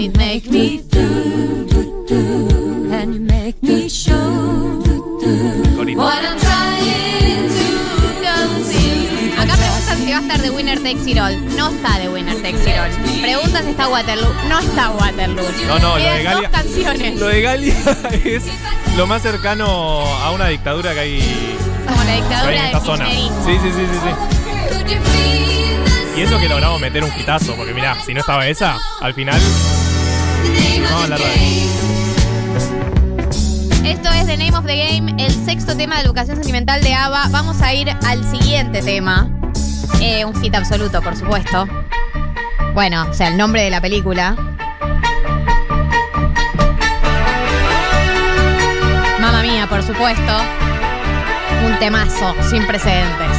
it 0.00 0.16
make 0.16 0.46
me 0.50 0.80
Corito. 0.80 0.95
All. 10.90 11.56
No 11.56 11.68
está 11.70 11.98
de 11.98 12.08
Winner 12.08 12.36
Takes 12.36 12.62
It 12.62 12.76
All. 12.78 13.20
Preguntan 13.20 13.64
si 13.64 13.70
está 13.70 13.88
Waterloo. 13.88 14.32
No 14.48 14.58
está 14.60 14.90
Waterloo. 14.90 15.44
No, 15.66 15.78
no, 15.80 15.98
lo 15.98 16.04
de 16.04 16.22
Galia- 16.22 16.32
dos 16.42 16.48
canciones. 16.50 17.18
Lo 17.18 17.26
de 17.26 17.42
Galia 17.42 17.74
es 18.24 18.44
lo 18.96 19.06
más 19.08 19.22
cercano 19.22 19.66
a 19.66 20.30
una 20.30 20.46
dictadura 20.48 20.94
que 20.94 21.00
hay, 21.00 21.56
Como 21.86 21.98
la 21.98 22.04
que 22.04 22.10
hay 22.12 22.20
dictadura 22.20 22.52
en 22.52 22.58
del 22.58 22.66
esta 22.66 22.80
zona. 22.80 23.04
kirchnerismo. 23.06 23.44
Sí, 23.46 23.58
sí, 23.62 23.70
sí, 23.74 23.86
sí, 23.92 23.98
sí. 26.14 26.20
Y 26.20 26.22
eso 26.22 26.38
que 26.38 26.48
logramos 26.48 26.80
meter 26.80 27.02
un 27.04 27.10
quitazo, 27.10 27.54
porque 27.56 27.74
mirá, 27.74 27.96
si 28.06 28.14
no 28.14 28.20
estaba 28.20 28.46
esa, 28.46 28.78
al 29.00 29.12
final. 29.12 29.40
No, 30.88 31.06
la 31.08 31.16
radio. 31.16 31.26
Esto 33.84 34.08
es 34.12 34.26
The 34.26 34.36
Name 34.36 34.56
of 34.56 34.64
the 34.66 34.76
Game, 34.76 35.14
el 35.18 35.32
sexto 35.46 35.76
tema 35.76 35.96
de 35.96 36.02
educación 36.02 36.36
sentimental 36.36 36.80
de 36.82 36.94
ABBA. 36.94 37.28
Vamos 37.30 37.60
a 37.60 37.74
ir 37.74 37.90
al 37.90 38.24
siguiente 38.30 38.82
tema. 38.82 39.28
Eh, 40.00 40.24
un 40.24 40.34
hit 40.40 40.54
absoluto, 40.54 41.02
por 41.02 41.16
supuesto. 41.16 41.66
Bueno, 42.74 43.06
o 43.10 43.14
sea, 43.14 43.28
el 43.28 43.36
nombre 43.36 43.62
de 43.62 43.70
la 43.70 43.80
película. 43.80 44.36
Mamma 49.20 49.42
mía, 49.42 49.66
por 49.68 49.82
supuesto. 49.82 50.32
Un 51.66 51.78
temazo 51.78 52.34
sin 52.48 52.66
precedentes. 52.66 53.35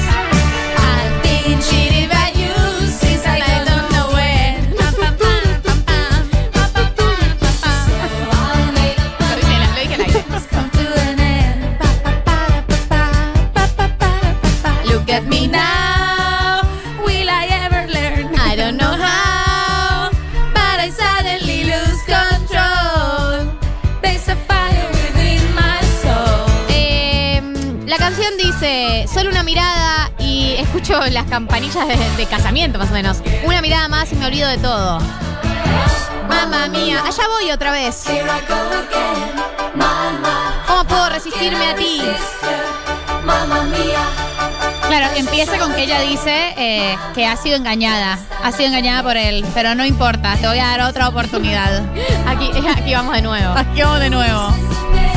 Solo 29.11 29.29
una 29.29 29.41
mirada 29.43 30.11
y 30.19 30.55
escucho 30.57 30.99
las 31.09 31.25
campanillas 31.25 31.87
de, 32.17 32.25
casamiento, 32.25 32.77
más 32.77 32.89
o 32.89 32.93
menos. 32.93 33.17
Una 33.45 33.61
mirada 33.61 33.87
más 33.87 34.11
y 34.11 34.15
me 34.15 34.25
olvido 34.25 34.49
de 34.49 34.57
todo. 34.57 34.99
Mamma 36.27 36.67
mía, 36.67 37.01
allá 37.05 37.23
voy 37.39 37.51
otra 37.51 37.71
vez. 37.71 38.03
¿Cómo 40.67 40.83
puedo 40.83 41.09
resistirme 41.09 41.67
a 41.67 41.75
ti? 41.75 42.01
Claro, 44.87 45.07
empieza 45.15 45.57
con 45.57 45.73
que 45.73 45.83
ella 45.83 46.01
dice 46.01 46.53
eh, 46.57 46.97
que 47.15 47.25
ha 47.25 47.37
sido 47.37 47.55
engañada. 47.55 48.19
Ha 48.43 48.51
sido 48.51 48.67
engañada 48.67 49.03
por 49.03 49.17
él. 49.17 49.45
Pero 49.53 49.73
no 49.73 49.85
importa, 49.85 50.35
te 50.35 50.47
voy 50.47 50.59
a 50.59 50.67
dar 50.67 50.81
otra 50.81 51.07
oportunidad. 51.07 51.81
Aquí, 52.25 52.51
aquí 52.75 52.93
vamos 52.93 53.15
de 53.15 53.21
nuevo. 53.21 53.53
Aquí 53.55 53.81
vamos 53.81 53.99
de 53.99 54.09
nuevo. 54.09 54.53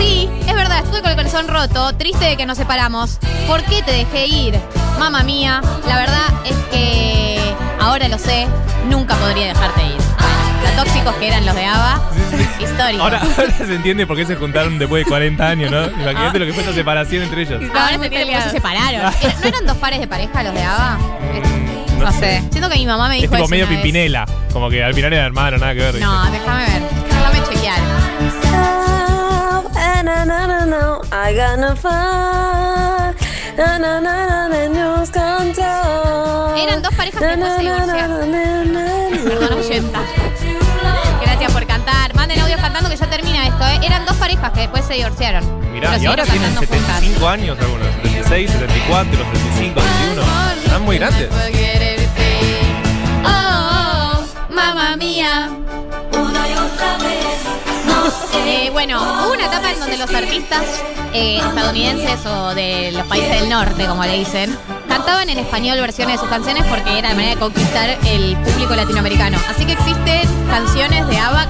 Sí, 0.00 0.28
es 0.46 0.54
verdad, 0.54 0.78
estuve 0.78 1.00
con 1.02 1.10
el 1.10 1.16
corazón 1.16 1.48
roto, 1.48 1.94
triste 1.96 2.24
de 2.24 2.36
que 2.36 2.46
nos 2.46 2.56
separamos. 2.58 3.18
¿Por 3.46 3.62
qué 3.64 3.82
te 3.82 3.92
dejé 3.92 4.26
ir? 4.26 4.58
Mamá 4.98 5.22
mía, 5.22 5.60
la 5.86 5.96
verdad 5.98 6.26
es 6.44 6.56
que 6.70 7.38
ahora 7.80 8.08
lo 8.08 8.18
sé, 8.18 8.46
nunca 8.88 9.14
podría 9.16 9.46
dejarte 9.48 9.82
ir. 9.84 9.96
Bueno, 10.18 10.76
lo 10.76 10.82
tóxicos 10.82 11.14
que 11.16 11.28
eran 11.28 11.46
los 11.46 11.54
de 11.54 11.64
ABBA, 11.66 12.00
histórico. 12.60 13.02
Ahora, 13.02 13.20
ahora 13.38 13.52
se 13.56 13.74
entiende 13.74 14.06
por 14.06 14.16
qué 14.16 14.26
se 14.26 14.36
juntaron 14.36 14.78
después 14.78 15.04
de 15.04 15.08
40 15.08 15.46
años, 15.46 15.70
¿no? 15.70 15.84
Imagínate 15.86 16.38
lo 16.38 16.46
que 16.46 16.52
fue 16.52 16.62
esa 16.62 16.72
separación 16.72 17.22
entre 17.22 17.42
ellos. 17.42 17.62
Ahora 17.74 17.88
se 17.98 18.04
entiende 18.04 18.26
por 18.26 18.34
qué 18.36 18.42
se 18.42 18.50
separaron. 18.50 19.00
Era- 19.00 19.12
¿No 19.40 19.46
eran 19.48 19.66
dos 19.66 19.76
pares 19.78 20.00
de 20.00 20.06
pareja 20.08 20.42
los 20.42 20.54
de 20.54 20.62
ABBA? 20.62 20.98
Mm, 20.98 21.98
No 22.02 22.12
sé. 22.12 22.42
Siento 22.50 22.68
que 22.70 22.76
mi 22.76 22.86
mamá 22.86 23.08
me 23.08 23.16
Es 23.16 23.22
dijo 23.22 23.32
tipo 23.34 23.44
eso 23.44 23.50
medio 23.50 23.64
una 23.66 23.70
vez. 23.74 23.82
Pimpinela. 23.82 24.26
Como 24.52 24.68
que 24.70 24.82
al 24.82 24.94
final 24.94 25.12
era 25.12 25.26
hermano, 25.26 25.58
nada 25.58 25.74
que 25.74 25.80
ver. 25.80 25.94
No, 26.00 26.30
déjame 26.30 26.64
ver. 26.64 26.82
Déjame 27.10 27.48
chequear. 27.48 27.78
I 30.12 31.32
got 31.34 31.58
no 31.58 31.76
fun. 31.76 33.14
Na, 33.56 33.78
na, 33.78 34.00
na, 34.00 34.48
na, 34.48 34.68
na, 34.68 34.96
lose 34.96 35.12
control. 35.12 36.58
Eran 36.58 36.82
dos 36.82 36.94
parejas 36.94 37.20
que 37.20 37.36
Na, 37.36 37.36
después 37.36 37.56
se 37.56 37.62
na, 37.62 37.86
na, 37.86 37.92
divorciaron. 37.94 38.30
na, 38.30 38.64
na, 38.64 39.10
na. 39.10 39.24
Perdón, 39.24 39.58
oyenta. 39.58 40.00
Gracias 41.22 41.52
por 41.52 41.66
cantar. 41.66 42.14
Manden 42.14 42.40
audios 42.40 42.60
cantando 42.60 42.88
que 42.90 42.96
ya 42.96 43.06
termina 43.06 43.46
esto, 43.46 43.64
¿eh? 43.66 43.80
Eran 43.82 44.04
dos 44.04 44.16
parejas 44.16 44.50
que 44.52 44.60
después 44.60 44.84
se 44.84 44.94
divorciaron. 44.94 45.72
Mirá, 45.72 45.90
Pero 45.90 46.02
y 46.02 46.06
ahora 46.06 46.24
tienen 46.24 46.54
cantando 46.54 46.66
juntas. 46.74 46.96
75 47.00 47.28
años 47.28 47.58
algunos, 47.60 47.86
76, 48.02 48.50
74, 48.50 49.24
35, 49.24 49.80
21. 49.80 50.22
Están 50.64 50.82
muy 50.84 50.98
grandes. 50.98 51.28
Oh, 53.24 54.24
mamá 54.50 54.96
mía. 54.96 55.48
Eh, 58.46 58.70
bueno, 58.72 59.00
hubo 59.02 59.32
una 59.32 59.46
etapa 59.46 59.70
en 59.72 59.78
donde 59.80 59.96
los 59.98 60.10
artistas 60.12 60.62
eh, 61.12 61.36
estadounidenses 61.38 62.24
o 62.26 62.54
de 62.54 62.92
los 62.92 63.06
países 63.06 63.40
del 63.40 63.48
norte, 63.50 63.86
como 63.86 64.04
le 64.04 64.18
dicen, 64.18 64.56
cantaban 64.88 65.28
en 65.28 65.38
español 65.38 65.78
versiones 65.80 66.14
de 66.16 66.20
sus 66.20 66.28
canciones 66.28 66.64
porque 66.64 66.98
era 66.98 67.10
la 67.10 67.14
manera 67.14 67.34
de 67.34 67.40
conquistar 67.40 67.90
el 68.06 68.36
público 68.38 68.74
latinoamericano. 68.74 69.38
Así 69.48 69.64
que 69.66 69.72
existen 69.72 70.22
canciones 70.48 71.06
de 71.08 71.18
ABBA 71.18 71.46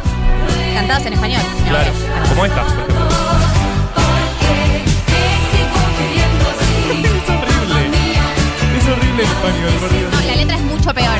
cantadas 0.74 1.06
en 1.06 1.12
español. 1.14 1.42
Claro, 1.68 1.90
como 2.28 2.44
esta, 2.44 2.62
por 2.64 2.72
ejemplo. 2.72 3.00
Es 6.90 7.28
horrible. 7.28 8.12
Es 8.78 8.88
horrible 8.88 9.22
el 9.22 9.28
español, 9.30 9.72
por 9.80 9.90
Dios. 9.90 10.12
No, 10.12 10.20
la 10.20 10.36
letra 10.36 10.56
es 10.56 10.62
mucho 10.62 10.94
peor. 10.94 11.18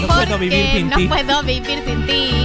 No 0.00 0.08
puedo 0.08 0.38
vivir 0.38 0.58
Porque 0.64 0.78
sin 0.78 0.88
no 0.90 0.96
ti. 0.96 1.06
puedo 1.08 1.42
vivir 1.42 1.82
sin 1.84 1.84
ti. 1.84 1.91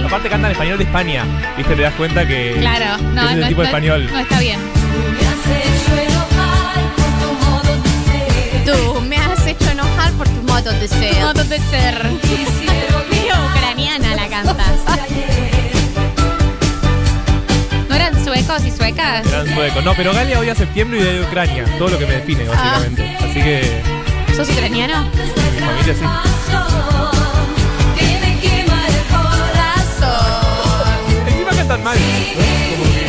Aparte 0.08 0.28
cantan 0.30 0.50
español 0.50 0.78
de 0.78 0.84
España. 0.84 1.24
¿Viste? 1.56 1.76
Te 1.76 1.82
das 1.82 1.92
cuenta 1.94 2.26
que. 2.26 2.56
Claro, 2.60 2.96
no, 3.14 3.22
es 3.28 3.34
el 3.34 3.40
no, 3.40 3.48
tipo 3.48 3.60
de 3.60 3.66
no- 3.68 3.76
español. 3.76 4.08
no 4.10 4.18
está 4.18 4.40
bien. 4.40 4.58
Tú 8.64 9.00
me 9.02 9.16
has 9.16 9.46
hecho 9.46 9.70
enojar 9.70 10.12
por 10.12 10.26
tu 10.28 10.42
modo 10.42 10.72
de 10.72 10.88
ser. 10.88 11.14
Modo 11.22 11.44
de 11.44 11.58
ser. 11.58 12.06
Ucraniana 13.54 14.14
la 14.14 14.28
cantas. 14.28 14.56
¿No 17.88 17.94
eran 17.94 18.24
suecos 18.24 18.64
y 18.64 18.70
suecas? 18.70 19.26
Eran 19.26 19.54
suecos. 19.54 19.84
No, 19.84 19.94
pero 19.94 20.12
Galia 20.14 20.38
odia 20.40 20.54
septiembre 20.54 21.00
y 21.00 21.02
de 21.02 21.22
Ucrania. 21.22 21.64
Todo 21.78 21.90
lo 21.90 21.98
que 21.98 22.06
me 22.06 22.14
define, 22.14 22.44
básicamente. 22.44 23.16
Así 23.18 23.42
que. 23.42 23.82
¿Sos 24.34 24.48
ucraniano? 24.50 25.04
Mi 25.04 25.60
familia 25.60 25.94
sí. 25.94 27.27
Cantan 31.68 31.84
mal. 31.84 31.98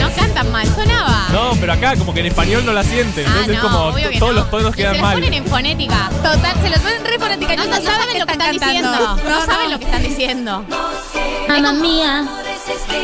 No 0.02 0.16
cantan 0.16 0.52
mal, 0.52 0.68
sonaba. 0.76 1.28
No, 1.32 1.56
pero 1.62 1.74
acá 1.74 1.96
como 1.96 2.14
que 2.14 2.20
en 2.20 2.26
español 2.26 2.66
no 2.66 2.74
la 2.74 2.84
sienten. 2.84 3.26
Ah, 3.26 3.30
Entonces 3.40 3.48
no, 3.48 3.54
es 3.54 3.60
como 3.62 3.80
obvio 3.86 4.10
que 4.10 4.20
todos 4.20 4.34
no. 4.34 4.40
los 4.42 4.52
tonos 4.52 4.76
quedan 4.76 4.96
se 4.96 5.02
mal. 5.02 5.12
los 5.12 5.22
ponen 5.22 5.34
en 5.34 5.46
fonética. 5.50 6.10
Total, 6.22 6.56
se 6.62 6.70
los 6.70 6.80
ponen 6.80 7.06
re 7.06 7.20
fonética. 7.20 7.56
No, 7.56 7.66
No, 7.66 7.72
no 7.78 7.82
saben 7.82 8.20
lo 8.20 8.26
que 8.26 8.32
están 8.34 8.52
diciendo. 8.52 8.92
No 8.92 9.46
saben 9.46 9.72
lo 9.72 9.80
que 9.80 9.86
están 9.86 10.04
diciendo. 10.04 10.66
Mamma 11.48 11.72
mia, 11.74 12.28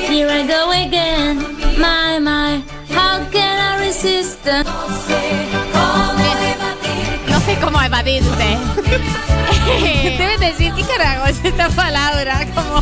here 0.09 0.29
I 0.29 0.45
go 0.45 0.71
again. 0.71 1.39
My, 1.77 2.19
my, 2.19 2.61
how 2.93 3.19
can 3.31 3.57
I 3.59 3.77
resist? 3.85 4.45
Sé 7.55 7.61
cómo 7.63 7.81
evadirte. 7.81 8.57
Deben 10.17 10.39
decir, 10.39 10.73
¿qué 10.73 10.83
carajo 10.83 11.25
es 11.27 11.39
esta 11.43 11.69
palabra? 11.69 12.45
Como... 12.53 12.81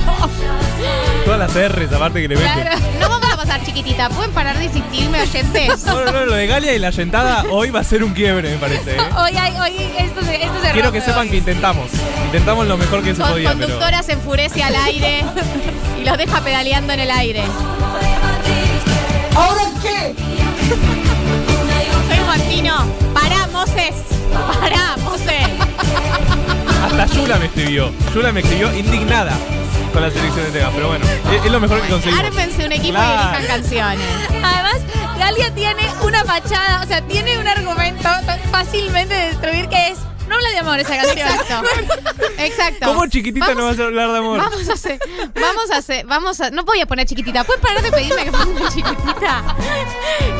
Todas 1.25 1.39
las 1.39 1.71
R's 1.71 1.93
aparte 1.93 2.21
que 2.21 2.27
le 2.27 2.35
meten. 2.35 2.51
Claro. 2.61 2.77
No 2.99 3.09
vamos 3.09 3.31
a 3.31 3.37
pasar 3.37 3.63
chiquitita. 3.65 4.09
¿Pueden 4.09 4.31
parar 4.31 4.57
de 4.57 4.65
insistirme, 4.65 5.21
oyentes? 5.21 5.85
No, 5.85 6.03
no, 6.03 6.11
no, 6.11 6.25
lo 6.25 6.33
de 6.33 6.47
Galia 6.47 6.73
y 6.73 6.79
la 6.79 6.89
yentada 6.89 7.45
hoy 7.49 7.69
va 7.69 7.79
a 7.81 7.83
ser 7.83 8.03
un 8.03 8.13
quiebre, 8.13 8.49
me 8.51 8.57
parece. 8.57 8.95
¿eh? 8.95 8.99
Hoy, 9.17 9.37
hay- 9.37 9.57
hoy 9.59 9.91
esto 9.97 10.21
se, 10.23 10.43
esto 10.43 10.55
se 10.61 10.71
Quiero 10.71 10.87
rompe 10.89 10.99
que 10.99 11.05
sepan 11.05 11.21
hoy. 11.23 11.29
que 11.29 11.37
intentamos. 11.37 11.89
Intentamos 12.25 12.67
lo 12.67 12.77
mejor 12.77 13.03
que 13.03 13.13
se 13.15 13.21
Con 13.21 13.31
podía, 13.31 13.49
pero. 13.53 13.61
conductora 13.61 14.03
se 14.03 14.13
enfurece 14.13 14.63
al 14.63 14.75
aire 14.75 15.23
y 16.01 16.03
los 16.05 16.17
deja 16.17 16.41
pedaleando 16.41 16.93
en 16.93 16.99
el 16.99 17.11
aire. 17.11 17.43
¿Ahora 19.35 19.63
qué? 19.81 20.13
Soy 22.09 22.25
Martino. 22.27 22.85
Pará, 23.13 23.47
Moses. 23.51 23.93
Pará, 24.59 24.95
Moses. 25.03 25.47
Hasta 26.85 27.05
Yula 27.15 27.37
me 27.37 27.45
escribió. 27.45 27.91
Yula 28.13 28.31
me 28.31 28.39
escribió 28.41 28.73
indignada 28.77 29.31
con 29.91 30.01
la 30.01 30.09
selección 30.09 30.45
de 30.45 30.51
temas. 30.51 30.71
Pero 30.75 30.87
bueno, 30.89 31.05
es, 31.31 31.45
es 31.45 31.51
lo 31.51 31.59
mejor 31.59 31.81
que 31.81 31.89
conseguimos. 31.89 32.25
Ármense 32.25 32.65
un 32.65 32.71
equipo 32.71 32.93
Claro. 32.93 33.13
y 33.13 33.35
elijan 33.37 33.45
canciones. 33.47 34.07
Además, 34.43 34.77
Galia 35.17 35.53
tiene 35.53 35.83
una 36.03 36.23
fachada, 36.25 36.81
o 36.83 36.87
sea, 36.87 37.01
tiene 37.01 37.37
un 37.37 37.47
argumento 37.47 38.09
tan 38.25 38.39
fácilmente 38.51 39.13
de 39.13 39.25
destruir 39.27 39.69
que 39.69 39.89
es. 39.91 39.99
No 40.33 40.37
habla 40.39 40.49
de 40.49 40.57
amor 40.57 40.79
esa 40.79 40.95
canción. 40.97 41.27
Exacto. 41.29 41.63
Exacto. 42.39 42.85
¿Cómo 42.87 43.05
chiquitita 43.07 43.45
Vamos- 43.47 43.61
no 43.63 43.65
vas 43.69 43.79
a 43.79 43.83
hablar 43.83 44.11
de 44.11 44.17
amor? 44.17 44.37
Vamos 44.39 44.67
a 44.69 44.73
hacer, 44.73 44.99
vamos 45.39 45.71
a 45.71 45.77
hacer, 45.77 46.05
vamos 46.07 46.41
a, 46.41 46.49
no 46.49 46.63
voy 46.63 46.81
a 46.81 46.87
poner 46.87 47.05
chiquitita, 47.05 47.43
¿puedes 47.43 47.61
parar 47.61 47.83
de 47.83 47.91
pedirme 47.91 48.23
que 48.25 48.31
ponga 48.31 48.67
chiquitita? 48.69 49.43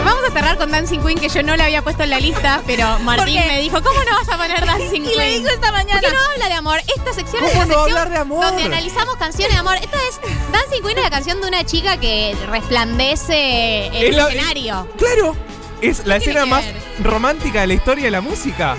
Vamos 0.04 0.24
a 0.28 0.32
cerrar 0.34 0.58
con 0.58 0.72
Dancing 0.72 1.00
Queen, 1.02 1.20
que 1.20 1.30
yo 1.30 1.44
no 1.44 1.56
la 1.56 1.66
había 1.66 1.82
puesto 1.84 2.02
en 2.04 2.10
la 2.10 2.20
lista, 2.20 2.62
pero 2.66 2.98
Martín 3.00 3.36
me 3.48 3.62
dijo, 3.62 3.82
¿cómo 3.84 4.00
no 4.04 4.18
vas 4.18 4.30
a 4.30 4.38
poner 4.38 4.66
Dancing 4.66 5.02
Y 5.04 5.08
Queen? 5.10 5.18
le 5.20 5.30
dijo 5.40 5.48
esta 5.50 5.72
mañana. 5.72 6.02
¿Por 6.02 6.10
qué 6.10 6.16
no 6.16 6.22
habla 6.34 6.48
de 6.48 6.54
amor? 6.54 6.80
Esta 6.96 7.14
sección 7.14 7.44
es 7.44 7.52
¿Cómo 7.52 7.62
la 7.62 7.66
no 7.68 7.76
va 7.76 7.82
a 7.82 7.86
sección 7.86 7.98
hablar 8.00 8.10
de 8.10 8.18
amor? 8.18 8.46
donde 8.46 8.64
analizamos 8.64 9.16
canciones 9.18 9.54
de 9.54 9.60
amor. 9.60 9.76
Esta 9.76 9.98
es, 10.10 10.20
Dancing 10.52 10.82
Queen 10.84 10.98
es 10.98 11.04
la 11.04 11.10
canción 11.12 11.40
de 11.40 11.48
una 11.48 11.64
chica 11.66 11.98
que 11.98 12.36
resplandece 12.50 13.86
en 13.88 13.94
Es 13.94 14.04
el 14.10 14.18
la- 14.18 14.28
escenario. 14.30 14.88
Claro. 14.98 15.36
Es 15.82 16.06
la 16.08 16.18
¿Qué 16.18 16.26
tiene 16.26 16.40
escena 16.40 16.46
más 16.46 16.64
romántica 17.04 17.62
de 17.62 17.68
la 17.68 17.74
historia 17.74 18.06
de 18.06 18.12
la 18.12 18.22
música. 18.22 18.78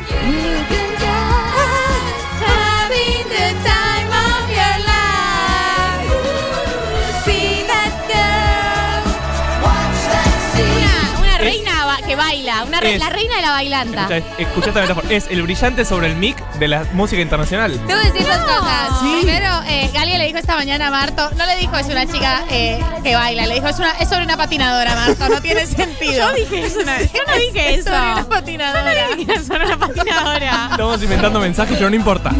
Reina 11.44 11.98
que 12.06 12.16
baila, 12.16 12.64
una 12.64 12.80
re- 12.80 12.94
Es- 12.94 13.00
la 13.00 13.08
reina 13.10 13.36
de 13.36 13.42
la 13.42 13.50
bailanta. 13.50 14.02
Escucha, 14.16 14.42
escucha 14.42 14.68
esta 14.68 14.80
metáfora. 14.82 15.06
Es 15.10 15.26
el 15.30 15.42
brillante 15.42 15.84
sobre 15.84 16.08
el 16.08 16.16
mic 16.16 16.36
de 16.58 16.68
la 16.68 16.84
música 16.92 17.22
internacional. 17.22 17.72
Debo 17.86 17.98
decir 18.00 18.26
dos 18.26 18.36
cosas. 18.38 19.00
Sí. 19.00 19.16
Primero, 19.22 19.62
eh, 19.68 19.90
Galia 19.94 20.18
le 20.18 20.26
dijo 20.26 20.38
esta 20.38 20.56
mañana 20.56 20.88
a 20.88 20.90
Marto, 20.90 21.30
no 21.36 21.46
le 21.46 21.56
dijo 21.56 21.76
es 21.78 21.86
una 21.86 22.06
chica 22.06 22.44
eh, 22.50 22.78
que 23.02 23.14
baila, 23.14 23.46
le 23.46 23.54
dijo 23.54 23.68
es, 23.68 23.78
una, 23.78 23.92
es 23.92 24.08
sobre 24.08 24.24
una 24.24 24.36
patinadora, 24.36 24.94
Marto, 24.94 25.28
no 25.28 25.40
tiene 25.40 25.66
sentido. 25.66 26.14
Yo 26.28 26.32
dije 26.34 26.66
eso, 26.66 26.80
yo 27.14 27.20
no 27.26 27.34
dije 27.36 27.74
Es 27.74 27.80
eso. 27.80 27.90
sobre 27.90 28.12
una 28.12 28.24
patinadora. 28.28 28.94
Yo 28.94 29.10
no 29.10 29.16
dije 29.16 29.32
eso, 29.34 29.54
era 29.54 29.66
una 29.66 29.78
patinadora. 29.78 30.68
Estamos 30.72 31.02
inventando 31.02 31.40
mensajes, 31.40 31.76
pero 31.76 31.90
no 31.90 31.96
importa. 31.96 32.32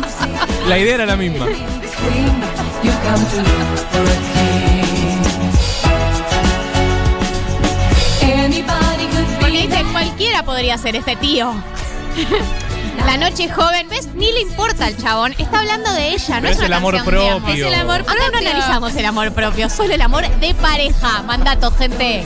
La 0.68 0.78
idea 0.78 0.94
era 0.96 1.06
la 1.06 1.16
misma. 1.16 1.46
Cualquiera 10.34 10.44
podría 10.44 10.78
ser 10.78 10.96
este 10.96 11.16
tío. 11.16 11.52
La 13.06 13.16
noche 13.16 13.48
joven, 13.48 13.88
¿ves? 13.88 14.08
Ni 14.14 14.32
le 14.32 14.40
importa 14.40 14.86
al 14.86 14.96
chabón. 14.96 15.34
Está 15.38 15.60
hablando 15.60 15.92
de 15.92 16.10
ella, 16.10 16.40
no 16.40 16.48
es 16.48 16.52
es 16.52 16.58
una 16.58 16.66
el 16.66 16.72
amor 16.72 16.94
canción 16.96 17.42
propio. 17.42 17.68
Es 17.68 17.72
el 17.72 17.80
amor 17.80 18.00
Acá 18.00 18.12
propio. 18.14 18.30
no 18.32 18.38
analizamos 18.38 18.96
el 18.96 19.04
amor 19.04 19.32
propio, 19.32 19.68
solo 19.70 19.94
el 19.94 20.00
amor 20.00 20.28
de 20.40 20.54
pareja. 20.54 21.22
Mandato, 21.22 21.70
gente. 21.72 22.24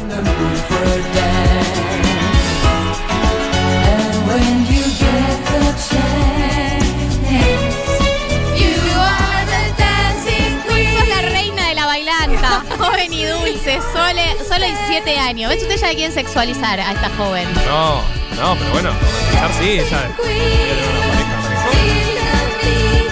17 15.05 15.19
años. 15.19 15.51
¿Ves? 15.51 15.63
Usted 15.63 15.77
ya 15.77 15.95
quieren 15.95 16.13
sexualizar 16.13 16.81
a 16.81 16.93
esta 16.93 17.11
joven. 17.17 17.47
No, 17.67 18.03
no, 18.37 18.57
pero 18.59 18.71
bueno, 18.73 18.91
romantizar 18.91 19.51
sí, 19.61 19.81
ella 19.81 20.09
debería 20.17 20.75
tener 20.75 20.99
una 20.99 21.43
pareja. 21.43 21.69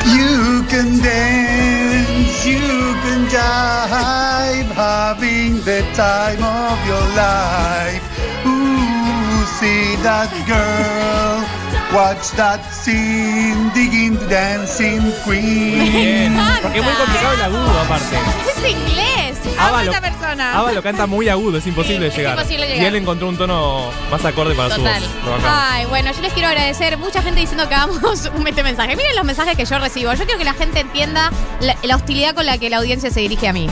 You 0.07 0.65
can 0.69 1.01
dance, 1.01 2.49
you 2.49 2.95
can 3.03 3.29
jive, 3.29 4.73
having 4.75 5.63
the 5.65 5.83
time 5.95 6.43
of 6.43 6.79
your 6.87 7.03
life. 7.15 8.03
Ooh, 8.47 9.45
see 9.59 9.97
that 10.03 10.31
girl, 10.47 11.45
watch 11.93 12.31
that 12.37 12.61
scene, 12.73 13.71
digging 13.75 14.17
the 14.19 14.27
dancing 14.27 15.13
queen. 15.25 15.79
Bien, 15.93 16.39
porque 16.63 16.79
es 16.79 16.85
muy 16.85 16.95
complicado 16.95 17.35
el 17.35 17.43
agudo 17.43 17.81
aparte. 17.81 18.17
Es 18.51 18.71
inglés. 18.71 19.37
Ava 19.59 19.69
Amo 19.79 19.85
lo, 19.85 19.91
esta 19.93 20.01
persona. 20.03 20.59
Ava 20.59 20.73
lo 20.73 20.83
canta 20.83 21.07
muy 21.07 21.29
agudo, 21.29 21.59
es 21.59 21.67
imposible 21.67 22.09
es 22.09 22.17
llegar. 22.17 22.37
imposible 22.37 22.67
Y 22.67 22.73
llegar. 22.75 22.87
él 22.89 22.97
encontró 22.97 23.29
un 23.29 23.39
tono 23.39 23.91
más 24.11 24.25
acorde 24.25 24.55
para 24.55 24.75
Total. 24.75 25.01
su 25.03 25.09
voz. 25.09 25.25
Lo 25.25 25.31
bancamos. 25.33 25.59
Ay, 25.71 25.85
bueno, 25.87 26.13
yo 26.13 26.21
les 26.21 26.33
quiero 26.33 26.49
agradecer. 26.49 26.99
Mucha 26.99 27.23
gente 27.23 27.41
diciendo 27.41 27.69
que 27.69 27.75
hagamos 27.75 28.31
un 28.35 28.47
este 28.49 28.63
mensaje. 28.63 28.97
Miren 28.97 29.17
los 29.17 29.25
mensajes 29.25 29.57
que 29.57 29.65
yo 29.65 29.79
recibo. 29.79 30.13
Yo 30.13 30.25
quiero 30.25 30.39
que 30.39 30.45
la 30.45 30.55
gente 30.55 30.81
entienda 30.81 31.31
la, 31.61 31.77
la 31.83 31.97
hostilidad 31.97 32.35
con 32.35 32.45
la 32.45 32.59
que 32.59 32.69
la 32.69 32.79
audiencia 32.79 33.11
se 33.11 33.21
dirige 33.21 33.49
a 33.49 33.53
mí. 33.53 33.69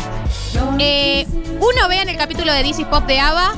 Eh, 0.79 1.27
uno, 1.61 1.88
vean 1.88 2.09
el 2.09 2.16
capítulo 2.16 2.53
de 2.53 2.62
This 2.62 2.79
is 2.81 2.87
Pop 2.87 3.05
de 3.07 3.20
ABBA. 3.20 3.55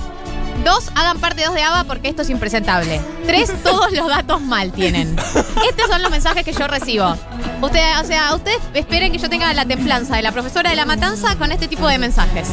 Dos, 0.66 0.90
hagan 0.96 1.20
parte 1.20 1.44
dos 1.44 1.54
de 1.54 1.62
ABBA 1.62 1.84
porque 1.84 2.08
esto 2.08 2.22
es 2.22 2.30
impresentable. 2.30 3.00
Tres, 3.24 3.52
todos 3.62 3.92
los 3.92 4.08
datos 4.08 4.40
mal 4.40 4.72
tienen. 4.72 5.16
Estos 5.16 5.86
son 5.88 6.02
los 6.02 6.10
mensajes 6.10 6.44
que 6.44 6.52
yo 6.52 6.66
recibo. 6.66 7.16
Ustedes, 7.62 7.96
o 8.02 8.04
sea, 8.04 8.34
ustedes 8.34 8.58
esperen 8.74 9.12
que 9.12 9.18
yo 9.18 9.30
tenga 9.30 9.52
la 9.54 9.64
templanza 9.64 10.16
de 10.16 10.22
la 10.22 10.32
profesora 10.32 10.68
de 10.70 10.74
la 10.76 10.84
matanza 10.84 11.36
con 11.36 11.52
este 11.52 11.68
tipo 11.68 11.86
de 11.86 11.98
mensajes. 11.98 12.48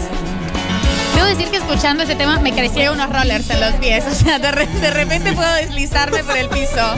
Debo 1.16 1.26
decir 1.26 1.48
que 1.50 1.58
escuchando 1.58 2.04
este 2.04 2.16
tema 2.16 2.38
me 2.40 2.54
crecieron 2.54 3.00
unos 3.00 3.10
rollers 3.12 3.50
en 3.50 3.60
los 3.60 3.74
pies. 3.74 4.04
O 4.10 4.14
sea, 4.14 4.38
de, 4.38 4.52
re- 4.52 4.68
de 4.68 4.92
repente 4.92 5.34
puedo 5.34 5.52
deslizarme 5.56 6.24
por 6.24 6.38
el 6.38 6.50
piso. 6.50 6.96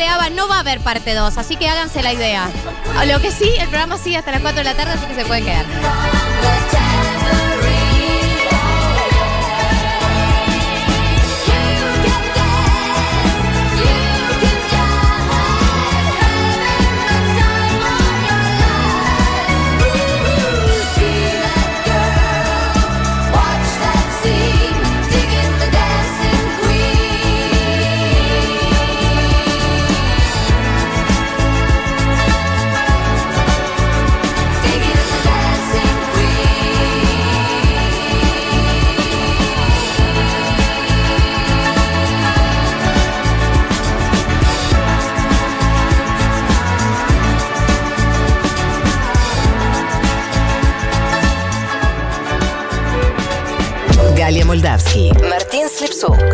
De 0.00 0.08
ABBA. 0.08 0.30
No 0.30 0.48
va 0.48 0.56
a 0.56 0.60
haber 0.60 0.80
parte 0.80 1.14
2, 1.14 1.38
así 1.38 1.56
que 1.56 1.68
háganse 1.68 2.02
la 2.02 2.12
idea. 2.12 2.50
Lo 3.06 3.20
que 3.20 3.30
sí, 3.30 3.52
el 3.58 3.68
programa 3.68 3.98
sigue 3.98 4.16
hasta 4.16 4.32
las 4.32 4.40
4 4.40 4.58
de 4.58 4.64
la 4.64 4.74
tarde, 4.74 4.92
así 4.92 5.06
que 5.06 5.14
se 5.14 5.24
pueden 5.24 5.44
quedar. 5.44 5.66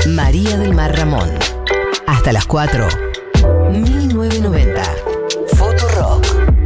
María 0.09 0.57
del 0.57 0.75
Mar 0.75 0.97
Ramón. 0.97 1.31
Hasta 2.07 2.33
las 2.33 2.47
4. 2.47 2.87
1990. 2.87 3.06